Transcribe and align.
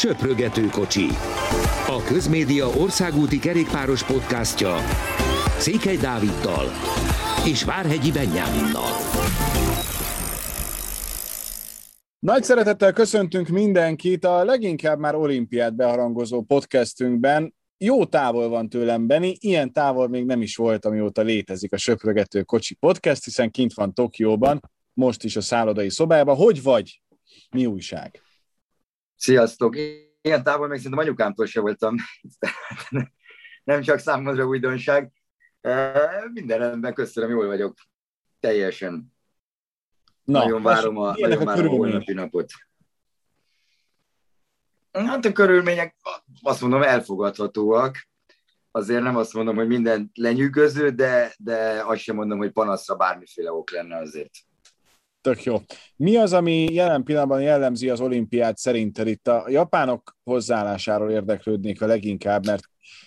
Söprögető 0.00 0.66
kocsi. 0.66 1.06
A 1.86 2.02
Közmédia 2.06 2.66
országúti 2.66 3.38
kerékpáros 3.38 4.04
podcastja 4.04 4.76
Székely 5.58 5.96
Dáviddal 5.96 6.66
és 7.46 7.64
Várhegyi 7.64 8.12
Benyáminnal. 8.12 8.92
Nagy 12.18 12.42
szeretettel 12.42 12.92
köszöntünk 12.92 13.48
mindenkit 13.48 14.24
a 14.24 14.44
leginkább 14.44 14.98
már 14.98 15.14
olimpiát 15.14 15.76
beharangozó 15.76 16.42
podcastünkben. 16.42 17.54
Jó 17.78 18.04
távol 18.04 18.48
van 18.48 18.68
tőlem 18.68 19.06
Beni, 19.06 19.36
ilyen 19.40 19.72
távol 19.72 20.08
még 20.08 20.24
nem 20.24 20.42
is 20.42 20.56
volt, 20.56 20.84
amióta 20.84 21.22
létezik 21.22 21.72
a 21.72 21.76
Söprögető 21.76 22.42
Kocsi 22.42 22.74
Podcast, 22.74 23.24
hiszen 23.24 23.50
kint 23.50 23.74
van 23.74 23.94
Tokióban, 23.94 24.60
most 24.92 25.24
is 25.24 25.36
a 25.36 25.40
szállodai 25.40 25.90
szobában. 25.90 26.36
Hogy 26.36 26.62
vagy? 26.62 27.00
Mi 27.50 27.66
újság? 27.66 28.22
Sziasztok! 29.20 29.76
Ilyen 30.20 30.42
távol 30.42 30.68
még 30.68 30.76
szerintem 30.76 31.00
anyukámtól 31.00 31.46
se 31.46 31.60
voltam. 31.60 31.94
Nem 33.64 33.82
csak 33.82 33.98
számomra 33.98 34.46
újdonság. 34.46 35.12
Minden 36.32 36.58
rendben, 36.58 36.94
köszönöm, 36.94 37.30
jól 37.30 37.46
vagyok. 37.46 37.74
Teljesen. 38.40 39.14
Na, 40.24 40.38
nagyon 40.38 40.62
várom 40.62 40.96
a, 40.96 41.14
nagyon 41.18 41.44
várom 41.44 41.68
a 41.68 41.70
holnapi 41.70 42.12
napot. 42.12 42.50
Hát 44.92 45.24
a 45.24 45.32
körülmények 45.32 45.96
azt 46.42 46.60
mondom 46.60 46.82
elfogadhatóak. 46.82 48.08
Azért 48.70 49.02
nem 49.02 49.16
azt 49.16 49.32
mondom, 49.32 49.56
hogy 49.56 49.66
minden 49.66 50.10
lenyűgöző, 50.14 50.90
de, 50.90 51.34
de 51.38 51.82
azt 51.84 52.00
sem 52.00 52.16
mondom, 52.16 52.38
hogy 52.38 52.52
panaszra 52.52 52.96
bármiféle 52.96 53.52
ok 53.52 53.70
lenne 53.70 53.96
azért. 53.96 54.32
Tök 55.20 55.42
jó. 55.42 55.56
Mi 55.96 56.16
az, 56.16 56.32
ami 56.32 56.64
jelen 56.72 57.02
pillanatban 57.02 57.42
jellemzi 57.42 57.88
az 57.88 58.00
olimpiát 58.00 58.56
szerinted? 58.56 59.06
Itt 59.06 59.28
a 59.28 59.44
japánok 59.48 60.16
hozzáállásáról 60.22 61.10
érdeklődnék 61.10 61.82
a 61.82 61.86
leginkább, 61.86 62.46
mert 62.46 62.62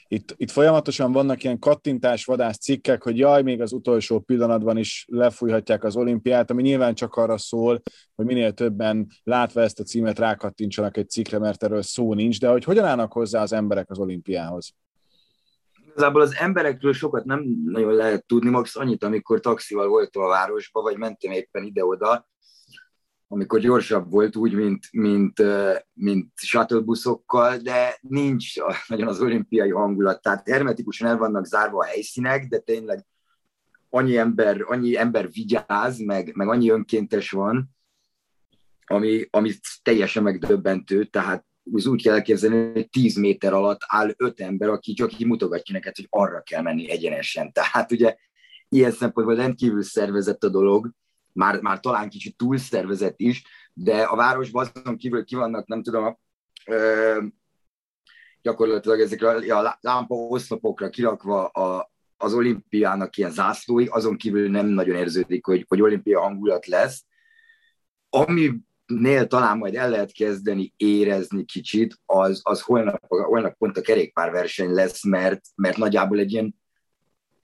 itt, 0.08 0.34
itt 0.38 0.52
folyamatosan 0.52 1.12
vannak 1.12 1.44
ilyen 1.44 1.60
kattintásvadász 1.60 2.58
cikkek, 2.58 3.04
hogy 3.04 3.18
jaj, 3.18 3.42
még 3.42 3.62
az 3.62 3.74
utolsó 3.74 4.20
pillanatban 4.20 4.78
is 4.78 5.06
lefújhatják 5.10 5.84
az 5.84 5.96
olimpiát, 5.96 6.52
ami 6.52 6.62
nyilván 6.62 6.94
csak 6.94 7.16
arra 7.16 7.38
szól, 7.38 7.82
hogy 8.16 8.26
minél 8.26 8.54
többen 8.54 9.08
látva 9.24 9.62
ezt 9.62 9.80
a 9.80 9.84
címet 9.84 10.20
rákattintsanak 10.20 10.98
egy 10.98 11.10
cikkre, 11.10 11.40
mert 11.40 11.64
erről 11.64 11.82
szó 11.82 12.14
nincs, 12.14 12.40
de 12.40 12.50
hogy 12.50 12.64
hogyan 12.64 12.86
állnak 12.86 13.14
hozzá 13.14 13.42
az 13.42 13.54
emberek 13.54 13.90
az 13.90 14.00
olimpiához? 14.00 14.74
Igazából 15.96 16.22
az 16.22 16.36
emberekről 16.36 16.94
sokat 16.94 17.26
nem 17.26 17.44
nagyon 17.66 17.94
lehet 17.94 18.26
tudni, 18.26 18.50
max 18.50 18.76
annyit, 18.76 19.04
amikor 19.04 19.40
taxival 19.40 19.88
voltam 19.88 20.24
a 20.24 20.28
városba, 20.28 20.82
vagy 20.82 20.98
mentem 20.98 21.32
éppen 21.32 21.64
ide-oda, 21.64 22.28
amikor 23.28 23.60
gyorsabb 23.60 24.12
volt, 24.12 24.36
úgy, 24.36 24.54
mint, 24.54 24.88
mint, 24.92 25.42
mint 25.94 26.32
shuttlebuszokkal, 26.36 27.58
de 27.58 27.98
nincs 28.02 28.54
nagyon 28.88 29.08
az 29.08 29.22
olimpiai 29.22 29.70
hangulat. 29.70 30.22
Tehát 30.22 30.48
hermetikusan 30.48 31.08
el 31.08 31.18
vannak 31.18 31.46
zárva 31.46 31.78
a 31.80 31.86
helyszínek, 31.86 32.48
de 32.48 32.58
tényleg 32.58 33.06
annyi 33.90 34.18
ember, 34.18 34.64
annyi 34.66 34.98
ember 34.98 35.32
vigyáz, 35.32 36.00
meg, 36.00 36.36
meg 36.36 36.48
annyi 36.48 36.70
önkéntes 36.70 37.32
van, 37.32 37.70
ami, 38.86 39.28
ami 39.30 39.52
teljesen 39.84 40.24
megdöbbentő, 40.24 41.04
tehát 41.04 41.46
az 41.72 41.86
úgy 41.86 42.04
kell 42.04 42.14
elképzelni, 42.14 42.72
hogy 42.72 42.90
10 42.90 43.16
méter 43.16 43.54
alatt 43.54 43.82
áll 43.88 44.14
öt 44.18 44.40
ember, 44.40 44.70
aki 44.70 44.94
csak 44.94 45.20
így 45.20 45.28
mutogatja 45.28 45.74
neked, 45.74 45.96
hogy 45.96 46.08
arra 46.10 46.42
kell 46.42 46.62
menni 46.62 46.90
egyenesen. 46.90 47.52
Tehát 47.52 47.92
ugye 47.92 48.16
ilyen 48.70 48.92
szempontból 48.92 49.36
rendkívül 49.36 49.84
szervezett 49.84 50.44
a 50.44 50.50
dolog, 50.50 50.92
már, 51.34 51.62
már 51.62 51.80
talán 51.80 52.10
kicsit 52.10 52.38
túl 52.38 52.58
szervezett 52.58 53.20
is, 53.20 53.44
de 53.74 54.02
a 54.02 54.16
városban 54.16 54.70
azon 54.74 54.98
kívül 54.98 55.24
ki 55.24 55.36
vannak, 55.36 55.68
nem 55.68 55.84
tudom, 55.84 56.18
ö, 56.66 57.22
gyakorlatilag 58.42 59.00
ezekre 59.00 59.56
a 59.56 59.78
lámpa 59.82 60.16
oszlopokra 60.16 60.90
kirakva 60.90 61.48
a, 61.48 61.92
az 62.18 62.34
olimpiának 62.34 63.18
ilyen 63.18 63.32
zászlói, 63.32 63.86
azon 63.86 64.18
kívül 64.18 64.50
nem 64.50 64.66
nagyon 64.66 64.96
érződik, 64.96 65.46
hogy, 65.46 65.66
hogy 65.68 65.82
olimpia 65.82 66.22
hangulat 66.22 66.66
lesz. 66.66 67.06
Ami 68.10 68.52
nél 68.86 69.28
talán 69.28 69.58
majd 69.58 69.76
el 69.76 69.90
lehet 69.90 70.12
kezdeni 70.12 70.74
érezni 70.78 71.46
kicsit, 71.46 72.00
az, 72.06 72.40
az 72.44 72.62
holnap, 72.62 73.06
holnap 73.08 73.58
pont 73.58 73.78
a 73.78 73.82
kerékpárverseny 73.82 74.72
lesz, 74.72 75.04
mert, 75.04 75.42
mert 75.56 75.78
nagyjából 75.78 76.20
egy 76.20 76.32
ilyen 76.32 76.56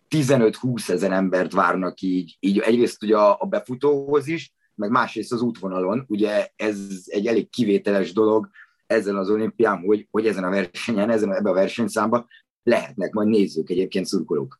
15-20 0.09 0.89
ezer 0.89 1.11
embert 1.11 1.53
várnak 1.53 2.01
így, 2.01 2.37
így 2.39 2.59
egyrészt 2.59 3.03
ugye 3.03 3.17
a, 3.17 3.37
a 3.39 3.45
befutóhoz 3.45 4.27
is, 4.27 4.53
meg 4.75 4.89
másrészt 4.89 5.31
az 5.31 5.41
útvonalon. 5.41 6.05
Ugye 6.07 6.47
ez 6.55 6.77
egy 7.05 7.27
elég 7.27 7.49
kivételes 7.49 8.13
dolog 8.13 8.49
ezen 8.87 9.15
az 9.15 9.29
olimpián, 9.29 9.77
hogy, 9.77 10.07
hogy 10.11 10.27
ezen 10.27 10.43
a 10.43 10.49
versenyen, 10.49 11.09
ezen 11.09 11.33
ebben 11.33 11.51
a 11.51 11.55
versenyszámban 11.55 12.27
lehetnek 12.63 13.11
majd 13.11 13.27
nézők, 13.27 13.69
egyébként 13.69 14.05
szurkolók. 14.05 14.59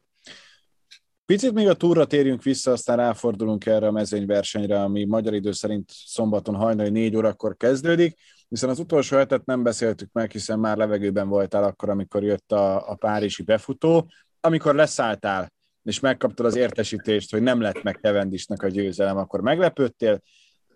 Picit 1.29 1.53
még 1.53 1.67
a 1.67 1.73
túra 1.73 2.05
térjünk 2.05 2.43
vissza, 2.43 2.71
aztán 2.71 2.97
ráfordulunk 2.97 3.65
erre 3.65 3.87
a 3.87 3.91
mezőnyversenyre, 3.91 4.81
ami 4.81 5.05
magyar 5.05 5.33
idő 5.33 5.51
szerint 5.51 5.89
szombaton 5.89 6.55
hajnali 6.55 6.89
négy 6.89 7.15
órakor 7.15 7.57
kezdődik, 7.57 8.17
hiszen 8.47 8.69
az 8.69 8.79
utolsó 8.79 9.17
hetet 9.17 9.45
nem 9.45 9.63
beszéltük 9.63 10.09
meg, 10.11 10.31
hiszen 10.31 10.59
már 10.59 10.77
levegőben 10.77 11.27
voltál 11.27 11.63
akkor, 11.63 11.89
amikor 11.89 12.23
jött 12.23 12.51
a, 12.51 12.89
a 12.89 12.95
párizsi 12.95 13.43
befutó. 13.43 14.11
Amikor 14.39 14.75
leszálltál, 14.75 15.53
és 15.83 15.99
megkaptad 15.99 16.45
az 16.45 16.55
értesítést, 16.55 17.31
hogy 17.31 17.41
nem 17.41 17.61
lett 17.61 17.83
meg 17.83 17.99
Kevendisnek 18.01 18.63
a 18.63 18.67
győzelem, 18.67 19.17
akkor 19.17 19.41
meglepődtél, 19.41 20.21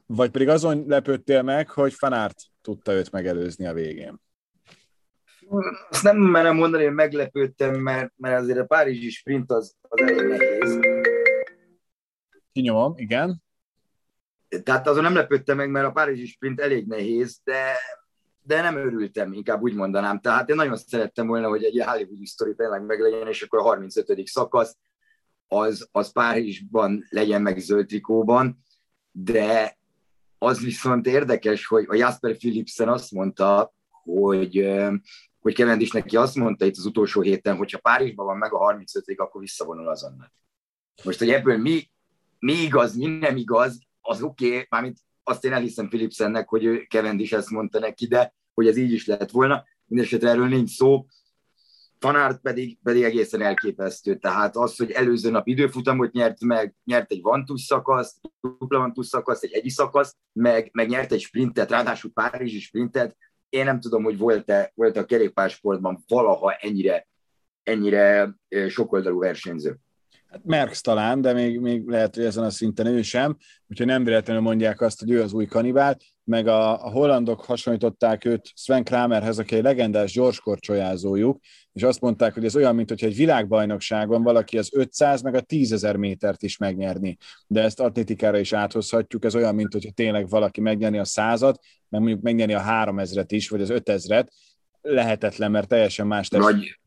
vagy 0.06 0.30
pedig 0.30 0.48
azon 0.48 0.84
lepődtél 0.88 1.42
meg, 1.42 1.70
hogy 1.70 1.94
Fanárt 1.94 2.42
tudta 2.62 2.94
őt 2.94 3.12
megelőzni 3.12 3.66
a 3.66 3.74
végén? 3.74 4.22
Azt 5.90 6.04
nem 6.04 6.18
merem 6.18 6.56
mondani, 6.56 6.84
hogy 6.84 6.94
meglepődtem, 6.94 7.80
mert, 7.80 8.14
mert 8.16 8.42
azért 8.42 8.58
a 8.58 8.66
párizsi 8.66 9.10
sprint 9.10 9.52
az, 9.52 9.76
az 9.82 10.02
elég 10.02 10.28
nehéz. 10.28 10.80
Kinyomom, 12.52 12.94
igen. 12.96 13.44
Tehát 14.64 14.88
azon 14.88 15.04
nem 15.04 15.14
lepődtem 15.14 15.58
meg, 15.58 15.70
mert 15.70 15.88
a 15.88 15.92
párizsi 15.92 16.26
sprint 16.26 16.60
elég 16.60 16.88
nehéz, 16.88 17.40
de, 17.44 17.76
de 18.42 18.62
nem 18.62 18.78
örültem, 18.78 19.34
inkább 19.34 19.62
úgy 19.62 19.74
mondanám. 19.74 20.20
Tehát 20.20 20.50
én 20.50 20.56
nagyon 20.56 20.78
szerettem 20.78 21.28
volna, 21.28 21.48
hogy 21.48 21.64
egy 21.64 21.84
Hollywood 21.86 22.26
sztori 22.26 22.56
tényleg 22.56 22.86
meglegyen, 22.86 23.28
és 23.28 23.42
akkor 23.42 23.60
a 23.60 23.64
35. 23.64 24.28
szakasz 24.28 24.78
az, 25.48 25.88
az 25.92 26.12
Párizsban 26.12 27.06
legyen 27.10 27.42
meg 27.42 27.58
zöld 27.58 27.86
trikóban, 27.86 28.64
de 29.12 29.78
az 30.38 30.60
viszont 30.60 31.08
érdekes, 31.08 31.66
hogy 31.66 31.86
a 31.88 31.96
Jasper 31.96 32.38
Philipsen 32.38 32.90
azt 32.90 33.12
mondta, 33.12 33.74
hogy 34.04 34.58
hogy 35.44 35.56
Cavendish 35.56 35.94
neki 35.94 36.18
azt 36.18 36.36
mondta 36.36 36.66
itt 36.66 36.78
az 36.78 36.86
utolsó 36.86 37.22
héten, 37.22 37.56
hogy 37.56 37.72
ha 37.72 37.80
Párizsban 37.80 38.26
van 38.26 38.38
meg 38.38 38.54
a 38.54 38.58
35 38.58 39.20
akkor 39.20 39.42
visszavonul 39.42 39.88
azonnal. 39.88 40.34
Most, 41.04 41.20
hogy 41.20 41.30
ebből 41.30 41.58
mi, 41.58 41.90
mi 42.40 42.54
igaz, 42.54 42.96
mi 42.96 43.06
nem 43.06 43.38
igaz, 43.38 43.80
az 44.02 44.22
oké, 44.22 44.48
okay, 44.48 44.66
mármint 44.70 44.98
azt 45.24 45.46
én 45.46 45.54
elhiszem 45.54 45.88
Philipsennek, 45.88 46.50
hogy 46.50 46.66
ő 46.66 46.86
Cavendish 46.90 47.34
ezt 47.34 47.50
mondta 47.50 47.80
neki, 47.80 48.08
de 48.08 48.34
hogy 48.54 48.68
ez 48.68 48.78
így 48.78 48.92
is 48.92 49.06
lett 49.06 49.32
volna. 49.32 49.64
Mindenesetre 49.86 50.30
erről 50.30 50.48
nincs 50.48 50.70
szó. 50.70 51.06
Fanárt 52.00 52.42
pedig, 52.42 52.78
pedig 52.84 53.04
egészen 53.04 53.42
elképesztő. 53.42 54.18
Tehát 54.18 54.56
az, 54.56 54.78
hogy 54.78 54.92
előző 54.92 55.30
nap 55.30 55.48
időfutamot 55.48 56.12
nyert 56.12 56.42
meg, 56.42 56.76
nyert 56.84 57.12
egy 57.12 57.22
vantus 57.22 57.62
szakaszt, 57.62 58.18
dupla 58.42 58.78
vantus 58.78 59.08
szakaszt, 59.08 59.44
egy 59.44 59.54
egyi 59.54 59.70
szakaszt, 59.70 60.16
meg, 60.34 60.70
meg 60.74 60.88
nyert 60.88 61.12
egy 61.12 61.22
sprintet, 61.22 61.70
ráadásul 61.70 62.12
Párizsi 62.12 62.60
sprintet, 62.60 63.18
én 63.54 63.66
nem 63.66 63.80
tudom, 63.80 64.04
hogy 64.04 64.18
volt-e, 64.18 64.72
volt 64.76 64.98
a 64.98 65.06
kerékpársportban 65.06 66.04
valaha 66.08 66.52
ennyire, 66.52 67.08
ennyire 67.64 68.36
sokoldalú 68.68 69.20
versenyző. 69.20 69.78
Hát 70.28 70.44
Merckx 70.44 70.82
talán, 70.82 71.22
de 71.22 71.34
még, 71.34 71.60
még 71.60 71.88
lehet, 71.88 72.16
hogy 72.16 72.26
ezen 72.26 72.44
a 72.44 72.50
szinten 72.50 72.86
ő 72.86 73.02
sem, 73.02 73.38
úgyhogy 73.68 73.88
nem 73.88 74.04
véletlenül 74.04 74.42
mondják 74.42 74.82
azt, 74.82 75.00
hogy 75.00 75.12
ő 75.12 75.22
az 75.22 75.34
új 75.34 75.46
kanibál, 75.46 75.98
meg 76.24 76.48
a, 76.48 76.86
a 76.86 76.90
hollandok 76.90 77.46
hasonlították 77.46 78.26
őt 78.26 78.52
Sven 78.56 78.84
Kramerhez, 78.84 79.40
aki 79.40 79.56
egy 79.56 79.64
legendás 79.64 80.12
gyorskorcsolyázójuk, 80.12 81.40
és 81.74 81.84
azt 81.84 82.02
mondták, 82.02 82.34
hogy 82.34 82.46
ez 82.46 82.56
olyan, 82.56 82.76
mint 82.76 82.90
hogy 82.90 83.04
egy 83.04 83.16
világbajnokságon 83.16 84.24
valaki 84.24 84.58
az 84.58 84.70
500 84.74 85.22
meg 85.22 85.36
a 85.36 85.42
10 85.42 85.72
ezer 85.72 85.96
métert 85.96 86.44
is 86.44 86.58
megnyerni. 86.58 87.18
De 87.48 87.62
ezt 87.62 87.80
atlétikára 87.80 88.38
is 88.38 88.54
áthozhatjuk, 88.54 89.26
ez 89.26 89.36
olyan, 89.36 89.56
mint 89.56 89.74
hogyha 89.74 89.92
tényleg 89.92 90.30
valaki 90.30 90.62
megnyerni 90.62 90.98
a 90.98 91.06
százat, 91.06 91.60
meg 91.94 92.02
mondjuk 92.02 92.22
megnyerni 92.22 92.54
a 92.54 92.62
3000-et 92.62 93.26
is, 93.28 93.50
vagy 93.50 93.62
az 93.62 93.70
5000-et, 93.72 94.28
lehetetlen, 94.82 95.52
mert 95.52 95.68
teljesen 95.68 96.08
más 96.08 96.30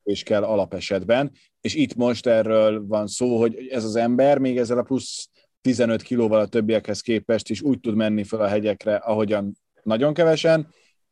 is 0.03 0.23
kell 0.23 0.43
alapesetben, 0.43 1.33
és 1.61 1.75
itt 1.75 1.95
most 1.95 2.27
erről 2.27 2.87
van 2.87 3.07
szó, 3.07 3.39
hogy 3.39 3.69
ez 3.71 3.85
az 3.85 3.97
ember 3.97 4.39
még 4.39 4.59
ezzel 4.59 4.79
a 4.79 4.83
plusz 4.83 5.29
15 5.61 6.03
kilóval 6.03 6.41
a 6.41 6.47
többiekhez 6.47 7.01
képest 7.01 7.51
is 7.51 7.63
úgy 7.63 7.81
tud 7.81 7.95
menni 7.95 8.25
fel 8.25 8.41
a 8.41 8.47
hegyekre, 8.47 8.97
ahogyan 8.97 9.57
nagyon 9.83 10.15
kevesen, 10.15 10.69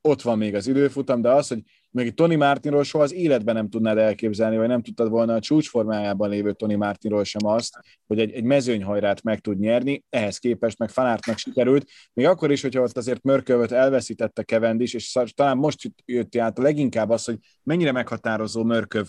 ott 0.09 0.23
van 0.23 0.39
még 0.39 0.55
az 0.55 0.67
időfutam, 0.67 1.21
de 1.21 1.31
az, 1.31 1.49
hogy 1.49 1.63
még 1.91 2.15
Tony 2.15 2.37
Martinról 2.37 2.85
soha 2.85 3.05
az 3.05 3.13
életben 3.13 3.55
nem 3.55 3.69
tudnád 3.69 3.99
elképzelni, 3.99 4.57
vagy 4.57 4.69
nem 4.69 4.83
tudtad 4.83 5.09
volna 5.09 5.35
a 5.35 5.41
csúcsformájában 5.41 6.29
lévő 6.29 6.53
Tony 6.53 6.77
Martinról 6.77 7.25
sem 7.25 7.47
azt, 7.47 7.79
hogy 8.07 8.19
egy, 8.19 8.33
egy 8.33 8.45
mezőnyhajrát 8.45 9.23
meg 9.23 9.41
tud 9.41 9.59
nyerni, 9.59 10.05
ehhez 10.11 10.39
képest 10.39 10.79
meg 10.79 10.89
Fanártnak 10.89 11.39
sikerült, 11.39 11.91
még 12.13 12.27
akkor 12.27 12.51
is, 12.51 12.63
hogyha 12.63 12.83
ott 12.83 12.97
azért 12.97 13.23
Mörkövöt 13.23 13.73
elveszítette 13.73 14.43
Kevendis, 14.43 14.95
és 14.95 15.19
talán 15.35 15.57
most 15.57 15.91
jött 16.05 16.37
át 16.37 16.59
leginkább 16.59 17.11
az, 17.11 17.25
hogy 17.25 17.39
mennyire 17.63 17.93
meghatározó 17.93 18.65
Mörköv, 18.65 19.07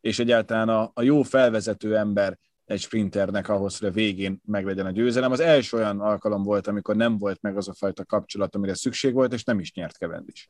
és 0.00 0.18
egyáltalán 0.18 0.68
a, 0.68 0.90
a 0.94 1.02
jó 1.02 1.22
felvezető 1.22 1.96
ember 1.96 2.38
egy 2.64 2.80
sprinternek 2.80 3.48
ahhoz, 3.48 3.78
hogy 3.78 3.88
a 3.88 3.92
végén 3.92 4.40
meglegyen 4.44 4.86
a 4.86 4.90
győzelem. 4.90 5.32
Az 5.32 5.40
első 5.40 5.76
olyan 5.76 6.00
alkalom 6.00 6.42
volt, 6.42 6.66
amikor 6.66 6.96
nem 6.96 7.18
volt 7.18 7.40
meg 7.40 7.56
az 7.56 7.68
a 7.68 7.74
fajta 7.74 8.04
kapcsolat, 8.04 8.54
amire 8.54 8.74
szükség 8.74 9.12
volt, 9.12 9.32
és 9.32 9.44
nem 9.44 9.58
is 9.58 9.72
nyert 9.72 9.98
Kevendis. 9.98 10.48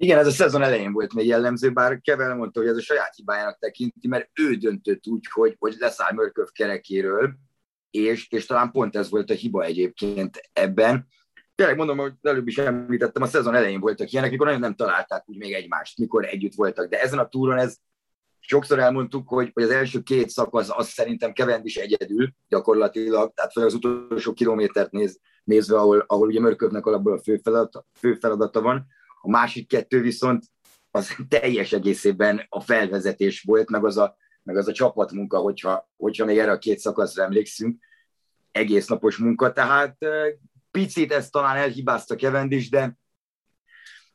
Igen, 0.00 0.18
ez 0.18 0.26
a 0.26 0.30
szezon 0.30 0.62
elején 0.62 0.92
volt 0.92 1.14
még 1.14 1.26
jellemző, 1.26 1.72
bár 1.72 2.00
Kevel 2.00 2.34
mondta, 2.34 2.60
hogy 2.60 2.68
ez 2.68 2.76
a 2.76 2.80
saját 2.80 3.14
hibájának 3.14 3.58
tekinti, 3.58 4.08
mert 4.08 4.30
ő 4.34 4.54
döntött 4.54 5.06
úgy, 5.06 5.26
hogy, 5.30 5.56
hogy 5.58 5.74
leszáll 5.78 6.12
Mörköv 6.12 6.46
kerekéről, 6.52 7.34
és, 7.90 8.28
és 8.30 8.46
talán 8.46 8.70
pont 8.70 8.96
ez 8.96 9.10
volt 9.10 9.30
a 9.30 9.34
hiba 9.34 9.64
egyébként 9.64 10.40
ebben. 10.52 11.06
Tényleg 11.54 11.76
mondom, 11.76 11.98
hogy 11.98 12.12
előbb 12.22 12.48
is 12.48 12.58
említettem, 12.58 13.22
a 13.22 13.26
szezon 13.26 13.54
elején 13.54 13.80
voltak 13.80 14.10
ilyenek, 14.10 14.30
mikor 14.30 14.46
nagyon 14.46 14.60
nem 14.60 14.74
találták 14.74 15.28
úgy 15.28 15.36
még 15.36 15.52
egymást, 15.52 15.98
mikor 15.98 16.24
együtt 16.24 16.54
voltak, 16.54 16.88
de 16.88 17.00
ezen 17.00 17.18
a 17.18 17.28
túron 17.28 17.58
ez 17.58 17.76
sokszor 18.48 18.78
elmondtuk, 18.78 19.28
hogy, 19.28 19.50
hogy 19.54 19.62
az 19.62 19.70
első 19.70 20.02
két 20.02 20.28
szakasz 20.28 20.70
az 20.70 20.88
szerintem 20.88 21.32
is 21.62 21.76
egyedül 21.76 22.32
gyakorlatilag, 22.48 23.32
tehát 23.34 23.52
fel 23.52 23.64
az 23.64 23.74
utolsó 23.74 24.32
kilométert 24.32 24.90
néz, 24.90 25.20
nézve, 25.44 25.76
ahol, 25.76 26.04
ahol 26.06 26.28
ugye 26.28 26.40
Mörkövnek 26.40 26.86
alapból 26.86 27.12
a 27.12 27.22
fő 27.22 27.36
feladata, 27.36 27.86
fő 27.98 28.14
feladata 28.14 28.60
van, 28.60 28.86
a 29.20 29.30
másik 29.30 29.68
kettő 29.68 30.00
viszont 30.00 30.44
az 30.90 31.16
teljes 31.28 31.72
egészében 31.72 32.46
a 32.48 32.60
felvezetés 32.60 33.42
volt, 33.42 33.70
meg 33.70 33.84
az 33.84 33.96
a, 33.96 34.16
meg 34.42 34.56
az 34.56 34.68
a 34.68 34.72
csapatmunka, 34.72 35.38
hogyha, 35.38 35.90
hogyha 35.96 36.24
még 36.24 36.38
erre 36.38 36.50
a 36.50 36.58
két 36.58 36.78
szakaszra 36.78 37.22
emlékszünk, 37.22 37.78
egész 38.50 38.86
napos 38.86 39.16
munka, 39.16 39.52
tehát 39.52 39.96
picit 40.70 41.12
ezt 41.12 41.32
talán 41.32 41.56
elhibázta 41.56 42.16
Kevendis, 42.16 42.70
de 42.70 42.98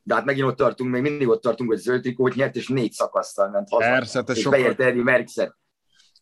de 0.04 0.14
hát 0.14 0.26
megint 0.26 0.48
ott 0.48 0.58
tartunk, 0.58 0.92
még 0.92 1.02
mindig 1.02 1.28
ott 1.28 1.42
tartunk, 1.42 1.70
hogy 1.70 1.80
zöld 1.80 2.02
trikót 2.02 2.36
nyert, 2.36 2.56
és 2.56 2.68
négy 2.68 2.92
szakasztal 2.92 3.50
ment 3.50 3.70
haza. 3.70 3.90
Persze, 3.90 4.24
és 4.28 4.40
sokkal... 4.40 4.60
bejött 4.60 4.80
Eddie 4.80 5.04
Merckxet 5.04 5.56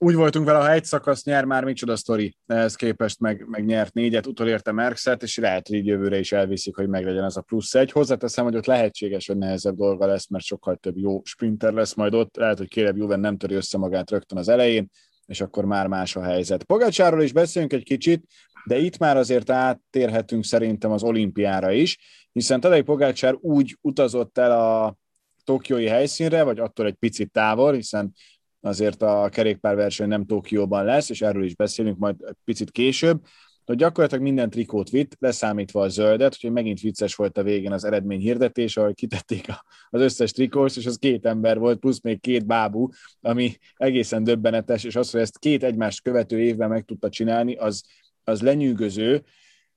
úgy 0.03 0.15
voltunk 0.15 0.45
vele, 0.45 0.59
ha 0.59 0.71
egy 0.71 0.85
szakasz 0.85 1.23
nyer, 1.23 1.45
már 1.45 1.63
micsoda 1.63 1.95
sztori, 1.95 2.37
ehhez 2.45 2.75
képest 2.75 3.19
meg, 3.19 3.45
meg 3.47 3.65
nyert 3.65 3.93
négyet, 3.93 4.27
utolérte 4.27 4.71
Merkszet, 4.71 5.23
és 5.23 5.37
lehet, 5.37 5.67
hogy 5.67 5.77
így 5.77 5.85
jövőre 5.85 6.19
is 6.19 6.31
elviszik, 6.31 6.75
hogy 6.75 6.87
meglegyen 6.87 7.23
az 7.23 7.37
a 7.37 7.41
plusz 7.41 7.75
egy. 7.75 7.91
Hozzáteszem, 7.91 8.43
hogy 8.43 8.55
ott 8.55 8.65
lehetséges, 8.65 9.27
hogy 9.27 9.37
nehezebb 9.37 9.75
dolga 9.75 10.05
lesz, 10.05 10.27
mert 10.27 10.43
sokkal 10.43 10.75
több 10.75 10.97
jó 10.97 11.21
sprinter 11.23 11.73
lesz 11.73 11.93
majd 11.93 12.13
ott, 12.13 12.35
lehet, 12.35 12.57
hogy 12.57 12.67
kérebb 12.67 12.97
Juven 12.97 13.19
nem 13.19 13.37
töri 13.37 13.55
össze 13.55 13.77
magát 13.77 14.09
rögtön 14.11 14.37
az 14.37 14.49
elején, 14.49 14.89
és 15.31 15.41
akkor 15.41 15.65
már 15.65 15.87
más 15.87 16.15
a 16.15 16.23
helyzet. 16.23 16.63
Pogacsáról 16.63 17.21
is 17.21 17.31
beszéljünk 17.31 17.73
egy 17.73 17.83
kicsit, 17.83 18.23
de 18.65 18.77
itt 18.77 18.97
már 18.97 19.17
azért 19.17 19.49
áttérhetünk 19.49 20.43
szerintem 20.43 20.91
az 20.91 21.03
olimpiára 21.03 21.71
is, 21.71 21.97
hiszen 22.31 22.59
Tadej 22.59 22.81
Pogácsár 22.81 23.35
úgy 23.39 23.77
utazott 23.81 24.37
el 24.37 24.51
a 24.51 24.95
tokiói 25.43 25.87
helyszínre, 25.87 26.43
vagy 26.43 26.59
attól 26.59 26.85
egy 26.85 26.93
picit 26.93 27.31
távol, 27.31 27.73
hiszen 27.73 28.13
azért 28.61 29.01
a 29.01 29.29
kerékpárverseny 29.31 30.07
nem 30.07 30.25
Tokióban 30.25 30.85
lesz, 30.85 31.09
és 31.09 31.21
erről 31.21 31.43
is 31.43 31.55
beszélünk 31.55 31.97
majd 31.97 32.15
egy 32.19 32.37
picit 32.43 32.71
később, 32.71 33.25
hogy 33.65 33.75
gyakorlatilag 33.75 34.23
minden 34.23 34.49
trikót 34.49 34.89
vitt, 34.89 35.15
leszámítva 35.19 35.81
a 35.81 35.87
zöldet, 35.87 36.33
úgyhogy 36.33 36.51
megint 36.51 36.79
vicces 36.79 37.15
volt 37.15 37.37
a 37.37 37.43
végén 37.43 37.71
az 37.71 37.83
eredmény 37.83 38.19
hirdetés, 38.19 38.77
ahol 38.77 38.93
kitették 38.93 39.47
az 39.89 40.01
összes 40.01 40.31
trikót, 40.31 40.75
és 40.75 40.85
az 40.85 40.97
két 40.97 41.25
ember 41.25 41.59
volt, 41.59 41.79
plusz 41.79 42.01
még 42.01 42.21
két 42.21 42.45
bábú, 42.45 42.89
ami 43.21 43.57
egészen 43.75 44.23
döbbenetes, 44.23 44.83
és 44.83 44.95
az, 44.95 45.11
hogy 45.11 45.21
ezt 45.21 45.39
két 45.39 45.63
egymást 45.63 46.01
követő 46.01 46.39
évben 46.39 46.69
meg 46.69 46.85
tudta 46.85 47.09
csinálni, 47.09 47.55
az, 47.55 47.83
az 48.23 48.41
lenyűgöző. 48.41 49.23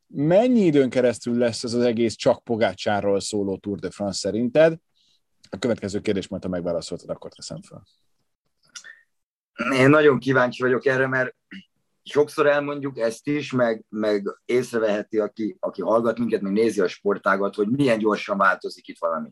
Mennyi 0.06 0.60
időn 0.60 0.90
keresztül 0.90 1.38
lesz 1.38 1.64
ez 1.64 1.75
az 1.75 1.82
egész 1.82 2.14
csak 2.14 2.44
Pogácsáról 2.44 3.20
szóló 3.20 3.56
Tour 3.56 3.78
de 3.78 3.90
France 3.90 4.19
szerinted? 4.19 4.76
A 5.50 5.58
következő 5.58 6.00
kérdés 6.00 6.28
majd, 6.28 6.42
ha 6.42 6.48
megválaszoltad, 6.48 7.10
akkor 7.10 7.32
teszem 7.32 7.62
fel. 7.62 7.86
Én 9.78 9.90
nagyon 9.90 10.19
kíváncsi 10.19 10.62
vagyok 10.62 10.86
erre, 10.86 11.06
mert 11.06 11.34
sokszor 12.05 12.47
elmondjuk 12.47 12.99
ezt 12.99 13.27
is, 13.27 13.53
meg, 13.53 13.85
meg 13.89 14.39
észreveheti, 14.45 15.19
aki, 15.19 15.56
aki 15.61 15.83
hallgat 15.83 16.19
minket, 16.19 16.41
meg 16.41 16.53
nézi 16.53 16.81
a 16.81 16.89
sportágat, 16.89 17.55
hogy 17.55 17.69
milyen 17.69 17.99
gyorsan 17.99 18.39
változik 18.39 18.89
itt 18.89 18.99
valami. 18.99 19.31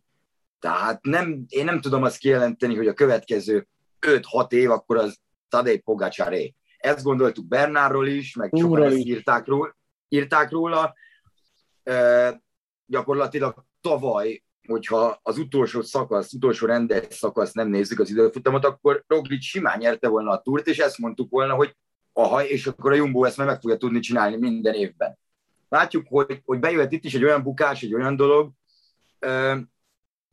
Tehát 0.58 1.02
nem, 1.02 1.44
én 1.48 1.64
nem 1.64 1.80
tudom 1.80 2.02
azt 2.02 2.18
kijelenteni, 2.18 2.76
hogy 2.76 2.88
a 2.88 2.94
következő 2.94 3.68
5-6 4.06 4.52
év, 4.52 4.70
akkor 4.70 4.96
az 4.96 5.18
Tadej 5.48 5.78
Pogacsáré. 5.78 6.54
Ezt 6.78 7.04
gondoltuk 7.04 7.46
Bernárról 7.46 8.06
is, 8.06 8.34
meg 8.34 8.50
sokan 8.54 8.82
ezt 8.82 8.96
írták 8.96 9.46
róla. 9.46 9.76
Írták 10.08 10.50
róla. 10.50 10.94
E, 11.82 12.42
gyakorlatilag 12.86 13.64
tavaly 13.80 14.42
hogyha 14.66 15.20
az 15.22 15.38
utolsó 15.38 15.82
szakasz, 15.82 16.32
utolsó 16.32 16.66
rendes 16.66 17.14
szakasz 17.14 17.52
nem 17.52 17.68
nézzük 17.68 17.98
az 17.98 18.10
időfutamot, 18.10 18.64
akkor 18.64 19.04
Roglic 19.06 19.44
simán 19.44 19.78
nyerte 19.78 20.08
volna 20.08 20.30
a 20.30 20.40
túrt, 20.40 20.66
és 20.66 20.78
ezt 20.78 20.98
mondtuk 20.98 21.30
volna, 21.30 21.54
hogy 21.54 21.76
aha, 22.22 22.46
és 22.46 22.66
akkor 22.66 22.92
a 22.92 22.94
Jumbo 22.94 23.24
ezt 23.24 23.36
meg 23.36 23.60
fogja 23.60 23.76
tudni 23.76 24.00
csinálni 24.00 24.36
minden 24.36 24.74
évben. 24.74 25.18
Látjuk, 25.68 26.06
hogy, 26.08 26.40
hogy 26.44 26.58
bejöhet 26.58 26.92
itt 26.92 27.04
is 27.04 27.14
egy 27.14 27.24
olyan 27.24 27.42
bukás, 27.42 27.82
egy 27.82 27.94
olyan 27.94 28.16
dolog, 28.16 28.52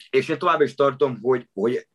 és 0.09 0.29
én 0.29 0.37
tovább 0.37 0.61
is 0.61 0.75
tartom, 0.75 1.19
hogy, 1.21 1.49
hogy 1.53 1.87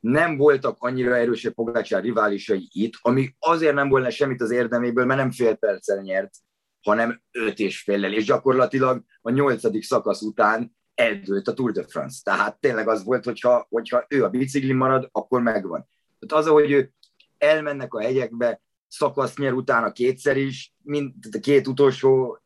nem 0.00 0.36
voltak 0.36 0.76
annyira 0.78 1.16
erősek 1.16 1.52
Pogácsár 1.52 2.02
riválisai 2.02 2.68
itt, 2.72 2.92
ami 3.00 3.34
azért 3.38 3.74
nem 3.74 3.88
volna 3.88 4.10
semmit 4.10 4.40
az 4.40 4.50
érdeméből, 4.50 5.04
mert 5.04 5.20
nem 5.20 5.30
fél 5.30 5.54
perccel 5.54 6.02
nyert, 6.02 6.34
hanem 6.82 7.22
öt 7.30 7.58
és 7.58 7.80
féllel, 7.80 8.12
és 8.12 8.24
gyakorlatilag 8.24 9.04
a 9.22 9.30
nyolcadik 9.30 9.82
szakasz 9.82 10.22
után 10.22 10.76
eldőlt 10.94 11.48
a 11.48 11.54
Tour 11.54 11.72
de 11.72 11.82
France. 11.82 12.20
Tehát 12.24 12.60
tényleg 12.60 12.88
az 12.88 13.04
volt, 13.04 13.24
hogyha, 13.24 13.66
hogyha 13.70 14.04
ő 14.08 14.24
a 14.24 14.28
bicikli 14.28 14.72
marad, 14.72 15.08
akkor 15.12 15.42
megvan. 15.42 15.88
Tehát 16.18 16.44
az, 16.44 16.52
hogy 16.52 16.70
ő 16.70 16.92
elmennek 17.38 17.94
a 17.94 18.00
hegyekbe, 18.00 18.60
szakasz 18.88 19.36
nyer 19.36 19.52
utána 19.52 19.92
kétszer 19.92 20.36
is, 20.36 20.74
mind, 20.82 21.12
a 21.32 21.38
két 21.38 21.66
utolsó 21.66 22.38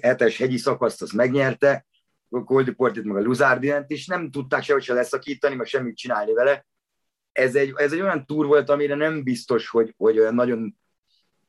hetes 0.00 0.38
hegyi 0.38 0.56
szakaszt 0.56 1.02
az 1.02 1.10
megnyerte, 1.10 1.86
a 2.28 2.44
Coldeportit 2.44 3.04
meg 3.04 3.16
a 3.16 3.20
Luzardinent, 3.20 3.90
és 3.90 4.06
nem 4.06 4.30
tudták 4.30 4.62
sehogy 4.62 4.82
se 4.82 4.94
leszakítani, 4.94 5.54
meg 5.54 5.66
semmit 5.66 5.96
csinálni 5.96 6.32
vele. 6.32 6.66
Ez 7.32 7.54
egy, 7.54 7.72
ez 7.76 7.92
egy 7.92 8.00
olyan 8.00 8.26
túr 8.26 8.46
volt, 8.46 8.70
amire 8.70 8.94
nem 8.94 9.22
biztos, 9.22 9.68
hogy, 9.68 9.94
hogy 9.96 10.18
olyan 10.18 10.34
nagyon 10.34 10.76